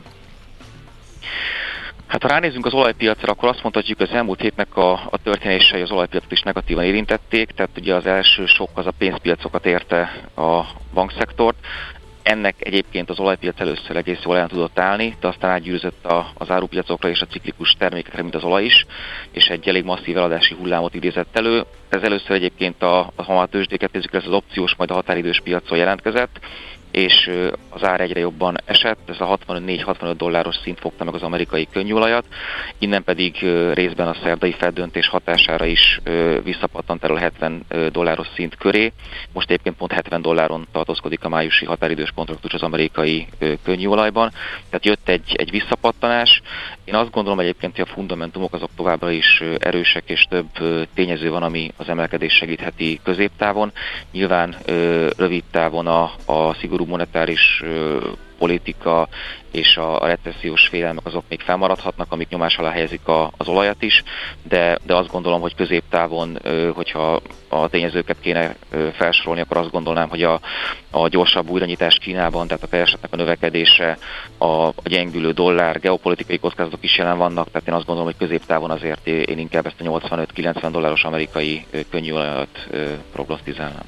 [2.06, 5.80] Hát ha ránézünk az olajpiacra, akkor azt mondhatjuk, hogy az elmúlt hétnek a, a történései
[5.80, 10.60] az olajpiacot is negatívan érintették, tehát ugye az első sok az a pénzpiacokat érte a
[10.92, 11.56] bankszektort,
[12.24, 17.08] ennek egyébként az olajpiac először egész jól el tudott állni, de aztán átgyűrűzött az árupiacokra
[17.08, 18.86] és a ciklikus termékekre, mint az olaj is,
[19.32, 21.64] és egy elég masszív eladási hullámot idézett elő.
[21.88, 25.40] Ez először egyébként a, a ha a tőzsdéket nézzük, ez az opciós, majd a határidős
[25.40, 26.40] piacon jelentkezett,
[26.94, 27.30] és
[27.68, 32.24] az ár egyre jobban esett, ez a 64-65 dolláros szint fogta meg az amerikai könnyűolajat,
[32.78, 33.36] innen pedig
[33.72, 36.00] részben a szerdai feldöntés hatására is
[36.42, 38.92] visszapattant erről 70 dolláros szint köré.
[39.32, 43.26] Most egyébként pont 70 dolláron tartózkodik a májusi határidős kontraktus az amerikai
[43.62, 44.30] könnyűolajban,
[44.68, 46.42] tehát jött egy, egy visszapattanás.
[46.84, 50.46] Én azt gondolom egyébként, hogy a fundamentumok azok továbbra is erősek, és több
[50.94, 53.72] tényező van, ami az emelkedés segítheti középtávon.
[54.12, 54.56] Nyilván
[55.16, 57.62] rövid távon a, a szigorú monetáris
[58.38, 59.08] politika
[59.50, 64.02] és a, recessziós félelmek azok még felmaradhatnak, amik nyomás alá helyezik a, az olajat is,
[64.42, 66.38] de, de azt gondolom, hogy középtávon,
[66.74, 68.56] hogyha a tényezőket kéne
[68.92, 70.40] felsorolni, akkor azt gondolnám, hogy a,
[70.90, 73.98] a gyorsabb újranyitás Kínában, tehát a keresetnek a növekedése,
[74.38, 78.70] a, a gyengülő dollár, geopolitikai kockázatok is jelen vannak, tehát én azt gondolom, hogy középtávon
[78.70, 82.68] azért én inkább ezt a 85-90 dolláros amerikai könnyű olajat
[83.12, 83.84] prognosztizálnám.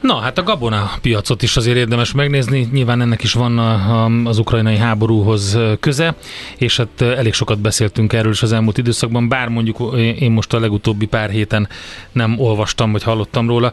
[0.00, 2.68] Na, hát a gabona piacot is azért érdemes megnézni.
[2.72, 6.14] Nyilván ennek is van a, a, az ukrajnai háborúhoz köze,
[6.58, 10.60] és hát elég sokat beszéltünk erről is az elmúlt időszakban, bár mondjuk én most a
[10.60, 11.68] legutóbbi pár héten
[12.12, 13.72] nem olvastam, vagy hallottam róla.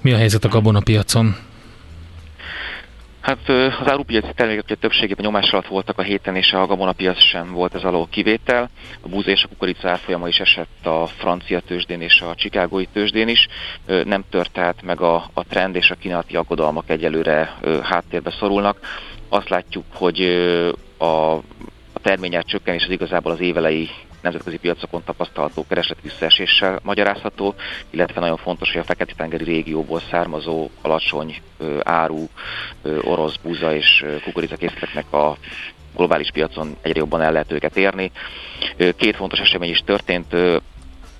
[0.00, 1.36] Mi a helyzet a gabona piacon?
[3.28, 3.48] Hát
[3.80, 7.82] az árupiaci termékek többségében nyomás alatt voltak a héten, és a gabonapiac sem volt ez
[7.82, 8.70] alól kivétel.
[9.00, 13.28] A búza és a kukorica árfolyama is esett a francia tőzsdén és a csikágói tőzsdén
[13.28, 13.46] is.
[13.86, 18.78] Nem tört tehát meg a, a trend, és a kínálati aggodalmak egyelőre háttérbe szorulnak.
[19.28, 20.20] Azt látjuk, hogy
[20.96, 21.32] a,
[21.92, 23.90] a terményár csökkenés az igazából az évelei
[24.20, 27.54] nemzetközi piacokon tapasztalható kereslet visszaeséssel magyarázható,
[27.90, 31.36] illetve nagyon fontos, hogy a Fekete-tengeri régióból származó alacsony
[31.82, 32.26] áru
[33.00, 35.36] orosz búza és kukoricakészleteknek a
[35.96, 38.10] globális piacon egyre jobban el lehet őket érni.
[38.96, 40.34] Két fontos esemény is történt.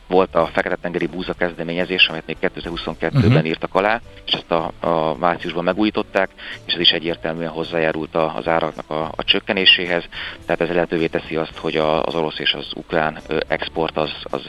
[0.09, 3.47] Volt a Fekete-tengeri búza kezdeményezés, amit még 2022-ben uh-huh.
[3.47, 6.31] írtak alá, és ezt a, a márciusban megújították,
[6.65, 10.05] és ez is egyértelműen hozzájárult az áraknak a, a csökkenéséhez,
[10.45, 14.43] tehát ez lehetővé teszi azt, hogy a, az orosz és az ukrán export az, az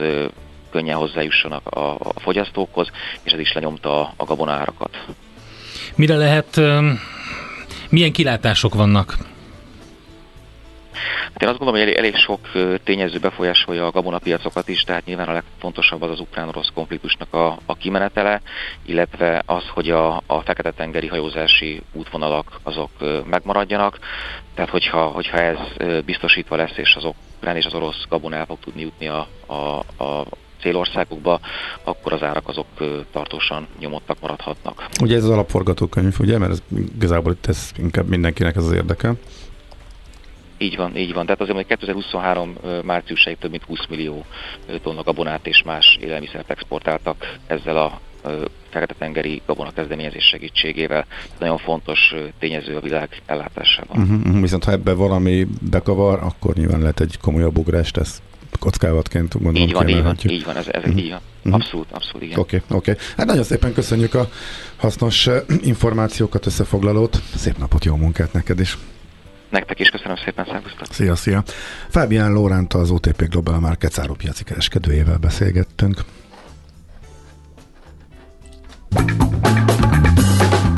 [0.72, 2.90] könnyen hozzájussanak a, a fogyasztókhoz,
[3.24, 4.98] és ez is lenyomta a, a gabonárakat.
[5.96, 6.62] Mire lehet,
[7.90, 9.18] milyen kilátások vannak?
[11.34, 12.40] Hát én azt gondolom, hogy elég, elég sok
[12.84, 17.76] tényező befolyásolja a gabonapiacokat is, tehát nyilván a legfontosabb az az ukrán-orosz konfliktusnak a, a
[17.76, 18.42] kimenetele,
[18.86, 22.90] illetve az, hogy a, a fekete-tengeri hajózási útvonalak azok
[23.30, 24.00] megmaradjanak,
[24.54, 25.58] tehát hogyha, hogyha ez
[26.06, 27.04] biztosítva lesz, és az
[27.38, 30.26] ukrán és az orosz gabon el fog tudni jutni a, a, a
[30.62, 31.40] célországokba,
[31.84, 32.68] akkor az árak azok
[33.12, 34.86] tartósan nyomottak maradhatnak.
[35.02, 36.62] Ugye ez az alapforgatókönyv, ugye, mert ez
[36.96, 39.14] igazából itt ez inkább mindenkinek ez az érdeke.
[40.62, 41.26] Így van, így van.
[41.26, 44.26] Tehát azért, hogy 2023 márciusáig több mint 20 millió
[44.84, 48.00] tonna gabonát és más élelmiszert exportáltak ezzel a
[48.70, 51.06] Fekete-tengeri gabona kezdeményezés segítségével.
[51.24, 54.02] Ez nagyon fontos tényező a világ ellátásában.
[54.02, 58.22] Uh-huh, viszont ha ebbe valami bekavar, akkor nyilván lehet egy komolyabb ugrást tesz
[58.60, 60.98] kockávatként gondolom Így van, így van, így van, ez, ez uh-huh.
[60.98, 61.54] így van.
[61.54, 62.40] Abszolút, abszolút, igen.
[62.40, 62.92] Oké, okay, oké.
[62.92, 63.04] Okay.
[63.18, 64.30] Hát nagyon szépen köszönjük a
[64.78, 65.30] hasznos
[65.62, 67.22] információkat, összefoglalót.
[67.36, 68.78] Szép napot, jó munkát neked is.
[69.50, 70.86] Nektek is köszönöm szépen, szervusztok.
[70.90, 71.44] Szia, szia.
[71.90, 76.04] Fábián Lóránta az OTP Global Markets árupiaci kereskedőjével beszélgettünk.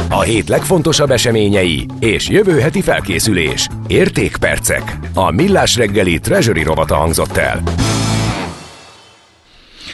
[0.09, 3.67] A hét legfontosabb eseményei és jövő heti felkészülés.
[3.88, 4.97] Értékpercek.
[5.13, 7.63] A Millás reggeli Treasury rovata hangzott el.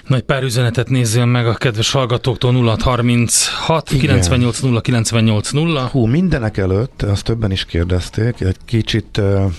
[0.07, 5.85] Nagy pár üzenetet nézzél meg a kedves hallgatóktól 0636 98 0 98 0.
[5.85, 9.51] Hú, mindenek előtt, azt többen is kérdezték, egy kicsit uh,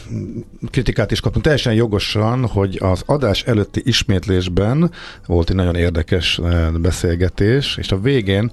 [0.70, 4.90] kritikát is kaptunk, teljesen jogosan, hogy az adás előtti ismétlésben
[5.26, 8.50] volt egy nagyon érdekes uh, beszélgetés, és a végén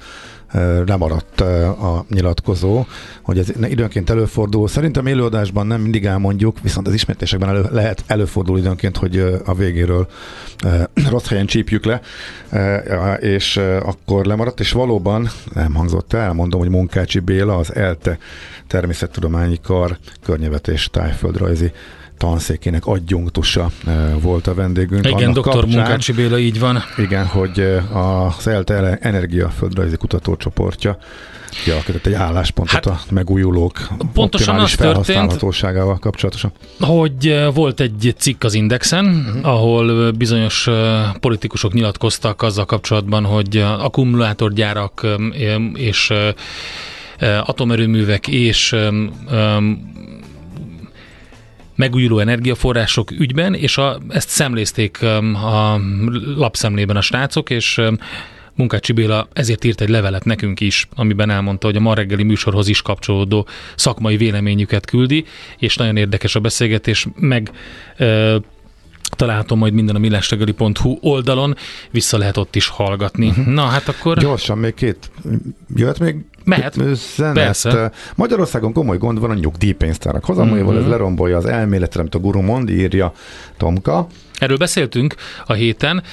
[0.85, 2.85] lemaradt a nyilatkozó,
[3.21, 4.67] hogy ez időnként előfordul.
[4.67, 10.07] Szerintem élőadásban nem mindig elmondjuk, viszont az ismétlésekben elő, lehet előfordul időnként, hogy a végéről
[11.09, 12.01] rossz helyen csípjük le,
[13.19, 18.17] és akkor lemaradt, és valóban nem hangzott el, mondom, hogy Munkácsi Béla, az ELTE
[18.67, 21.71] természettudományi kar környevetés tájföldrajzi
[22.17, 23.69] tanszékének adjunktusa
[24.21, 25.07] volt a vendégünk.
[25.07, 26.83] Igen, doktor Munkácsi Béla, így van.
[26.97, 30.97] Igen, hogy eh, a ELTE Energia Földrajzi Kutatócsoportja
[31.63, 36.51] kialakított egy álláspontot hát, a megújulók pontosan az felhasználhatóságával kapcsolatosan.
[36.79, 39.47] Hogy volt egy cikk az Indexen, uh-huh.
[39.47, 40.69] ahol bizonyos
[41.19, 45.07] politikusok nyilatkoztak azzal kapcsolatban, hogy akkumulátorgyárak
[45.73, 46.13] és
[47.43, 48.75] atomerőművek és
[51.75, 55.79] megújuló energiaforrások ügyben, és a, ezt szemlézték um, a
[56.35, 57.97] lapszemlében a srácok, és um,
[58.55, 62.67] Munkácsi Béla ezért írt egy levelet nekünk is, amiben elmondta, hogy a ma reggeli műsorhoz
[62.67, 65.25] is kapcsolódó szakmai véleményüket küldi,
[65.57, 67.51] és nagyon érdekes a beszélgetés, meg
[69.09, 71.55] találhatom majd minden a millástegeli.hu oldalon,
[71.91, 73.27] vissza lehet ott is hallgatni.
[73.27, 73.45] Uh-huh.
[73.45, 74.17] Na hát akkor...
[74.17, 75.11] Gyorsan, még két,
[75.75, 76.15] jöhet még
[76.45, 76.77] Mehet,
[77.33, 77.91] persze.
[78.15, 80.83] Magyarországon komoly gond van a nyugdíjpénztárak hozamaival, uh-huh.
[80.83, 83.13] ez lerombolja az elméletre, amit a guru mond, írja
[83.57, 84.07] Tomka.
[84.39, 85.15] Erről beszéltünk
[85.45, 86.03] a héten,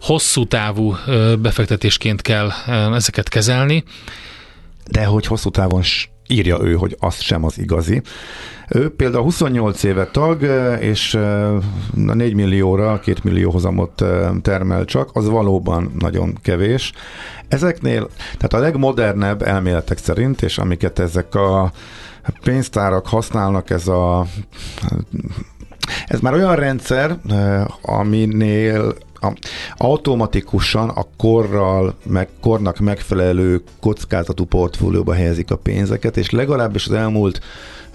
[0.00, 0.96] hosszú távú
[1.38, 2.50] befektetésként kell
[2.94, 3.84] ezeket kezelni.
[4.90, 5.82] De hogy hosszú távon
[6.30, 8.02] írja ő, hogy az sem az igazi.
[8.68, 10.42] Ő például 28 éve tag,
[10.80, 11.18] és
[11.94, 14.04] 4 millióra, 2 millió hozamot
[14.42, 16.92] termel csak, az valóban nagyon kevés.
[17.48, 21.72] Ezeknél, tehát a legmodernebb elméletek szerint, és amiket ezek a
[22.42, 24.26] pénztárak használnak, ez a
[26.06, 27.18] ez már olyan rendszer,
[27.82, 29.32] aminél a,
[29.76, 37.40] automatikusan a korral, meg kornak megfelelő kockázatú portfólióba helyezik a pénzeket, és legalábbis az elmúlt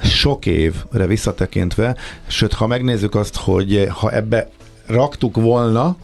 [0.04, 1.96] sok évre visszatekintve,
[2.28, 4.50] sőt, ha megnézzük azt, hogy ha ebbe
[4.88, 5.96] raktuk volna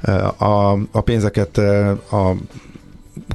[0.00, 2.36] eh, a, a pénzeket eh, a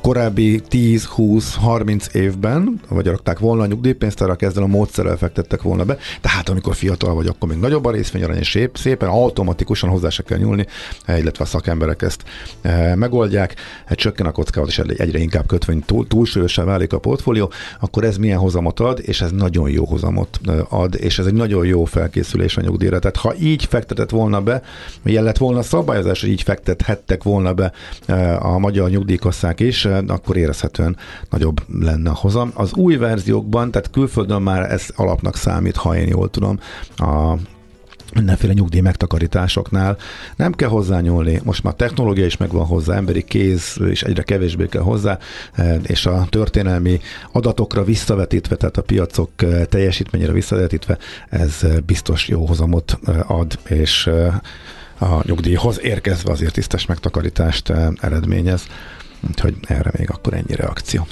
[0.02, 6.50] korábbi 10-20-30 évben, vagy rakták volna a nyugdíjpénztárak, ezzel a módszerrel fektettek volna be, tehát
[6.50, 10.38] amikor fiatal vagy, akkor még nagyobb a részvényarany, és szép, szépen automatikusan hozzá se kell
[10.38, 10.66] nyúlni,
[11.08, 12.24] illetve a szakemberek ezt
[12.62, 17.52] e, megoldják, hát csökken a kockázat, és egyre inkább kötvény túl, túlsúlyosan válik a portfólió,
[17.80, 21.34] akkor ez milyen hozamot ad, és ez nagyon jó hozamot e, ad, és ez egy
[21.34, 23.00] nagyon jó felkészülés a nyugdíjra.
[23.00, 24.62] Tehát ha így fektetett volna be,
[25.06, 27.72] ilyen lett volna szabályozás, hogy így fektethettek volna be
[28.06, 30.98] e, a magyar nyugdíjkasszák is, akkor érezhetően
[31.30, 32.52] nagyobb lenne a hozam.
[32.54, 36.60] Az új verziókban, tehát külföldön már ez alapnak számít, ha én jól tudom,
[36.98, 37.36] a
[38.16, 39.98] mindenféle nyugdíj megtakarításoknál.
[40.36, 44.82] Nem kell hozzányúlni, most már technológia is megvan hozzá, emberi kéz is egyre kevésbé kell
[44.82, 45.18] hozzá,
[45.54, 47.00] eh, és a történelmi
[47.32, 50.98] adatokra visszavetítve, tehát a piacok eh, teljesítményére visszavetítve,
[51.30, 54.10] ez eh, biztos jó hozamot ad, és
[55.00, 58.68] a nyugdíjhoz érkezve azért tisztes megtakarítást eredményez.
[59.30, 61.08] Úgyhogy erre még akkor ennyi reakció.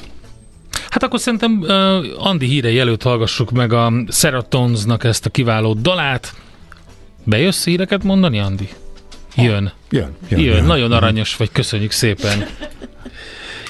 [0.89, 6.34] Hát akkor szerintem uh, Andi hírei előtt hallgassuk meg a Seratonsnak ezt a kiváló dalát.
[7.24, 8.70] Bejössz híreket mondani, Andi?
[9.36, 9.72] Jön.
[9.89, 10.16] Jön.
[10.30, 10.39] Jön.
[10.39, 10.39] jön.
[10.39, 10.66] jön.
[10.66, 12.45] Nagyon aranyos vagy, köszönjük szépen.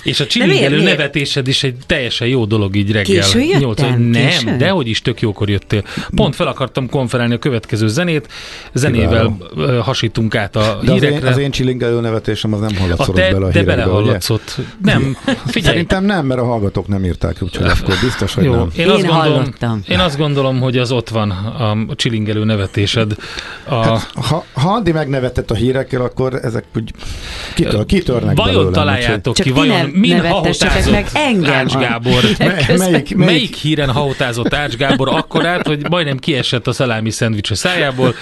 [0.04, 3.22] És a csilingelő nevetésed is egy teljesen jó dolog így reggel.
[3.24, 3.60] Késő jöttem?
[3.60, 4.58] 8, nem, Késő?
[4.58, 5.84] dehogy is tök jókor jöttél.
[6.16, 8.28] Pont fel akartam konferálni a következő zenét,
[8.74, 9.82] zenével Kiváló.
[9.82, 11.18] hasítunk át a de hírekre.
[11.18, 14.56] Az én, az én csilingelő nevetésem az nem hallatszott bele a De belehallatszott.
[14.84, 15.74] Nem, figyelj.
[15.74, 18.70] Szerintem nem, mert a hallgatók nem írták, úgyhogy akkor biztos, hogy jó, nem.
[18.78, 19.54] Én, azt gondolom,
[19.88, 21.30] én azt gondolom, hogy az ott van
[21.90, 23.16] a csilingelő nevetésed.
[23.66, 23.76] A...
[23.76, 26.92] Hát, ha, ha Andi megnevetett a hírekkel, akkor ezek úgy
[27.56, 32.24] kitör, kitörnek Vajon belőlem, találjátok ki, vajon min hahotázott meg engem Ács Gábor?
[32.38, 37.56] melyik, melyik, melyik híren hahotázott Ács Gábor akkorát, hogy majdnem kiesett a szalámi szendvics a
[37.56, 38.16] szájából.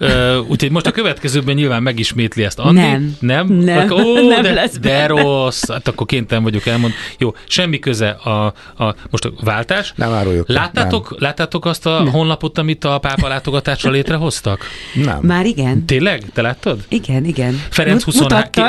[0.00, 0.10] Uh,
[0.48, 2.80] úgyhogy most a következőben nyilván megismétli ezt Andi.
[2.80, 3.16] Nem.
[3.20, 3.46] Nem?
[3.46, 5.70] Nem, akkor, ó, nem de, lesz de rossz.
[5.70, 6.92] Hát akkor kéntem vagyok elmond.
[7.18, 8.44] Jó, semmi köze a,
[8.78, 9.92] a most a váltás.
[9.96, 10.48] Nem áruljuk.
[10.48, 11.18] Láttátok, nem.
[11.20, 12.12] láttátok azt a nem.
[12.12, 14.66] honlapot, amit a pápa látogatásra létrehoztak?
[14.94, 15.18] Nem.
[15.22, 15.84] Már igen.
[15.86, 16.22] Tényleg?
[16.32, 16.78] Te láttad?
[16.88, 17.62] Igen, igen.
[17.70, 18.16] Ferenc, 20,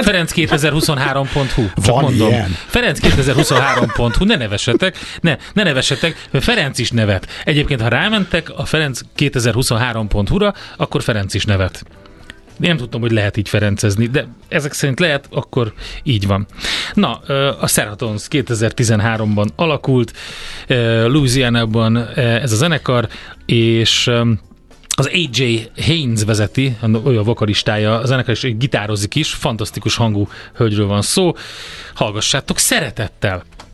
[0.01, 1.63] Ferenc 2023.hu.
[1.75, 2.27] Csak Van mondom.
[2.27, 2.44] Ilyen.
[2.51, 7.27] Ferenc 2023.hu, ne nevessetek, ne, ne nevessetek, Ferenc is nevet.
[7.43, 11.83] Egyébként, ha rámentek a Ferenc 2023.hu-ra, akkor Ferenc is nevet.
[12.57, 15.73] Nem tudtam, hogy lehet így ferencezni, de ezek szerint lehet, akkor
[16.03, 16.45] így van.
[16.93, 17.13] Na,
[17.59, 20.13] a Seratons 2013-ban alakult,
[21.05, 23.07] Louisiana-ban ez a zenekar,
[23.45, 24.11] és
[24.95, 31.01] az AJ Haynes vezeti, olyan vokalistája, a zenekar is gitározik is, fantasztikus hangú hölgyről van
[31.01, 31.33] szó.
[31.93, 33.43] Hallgassátok szeretettel!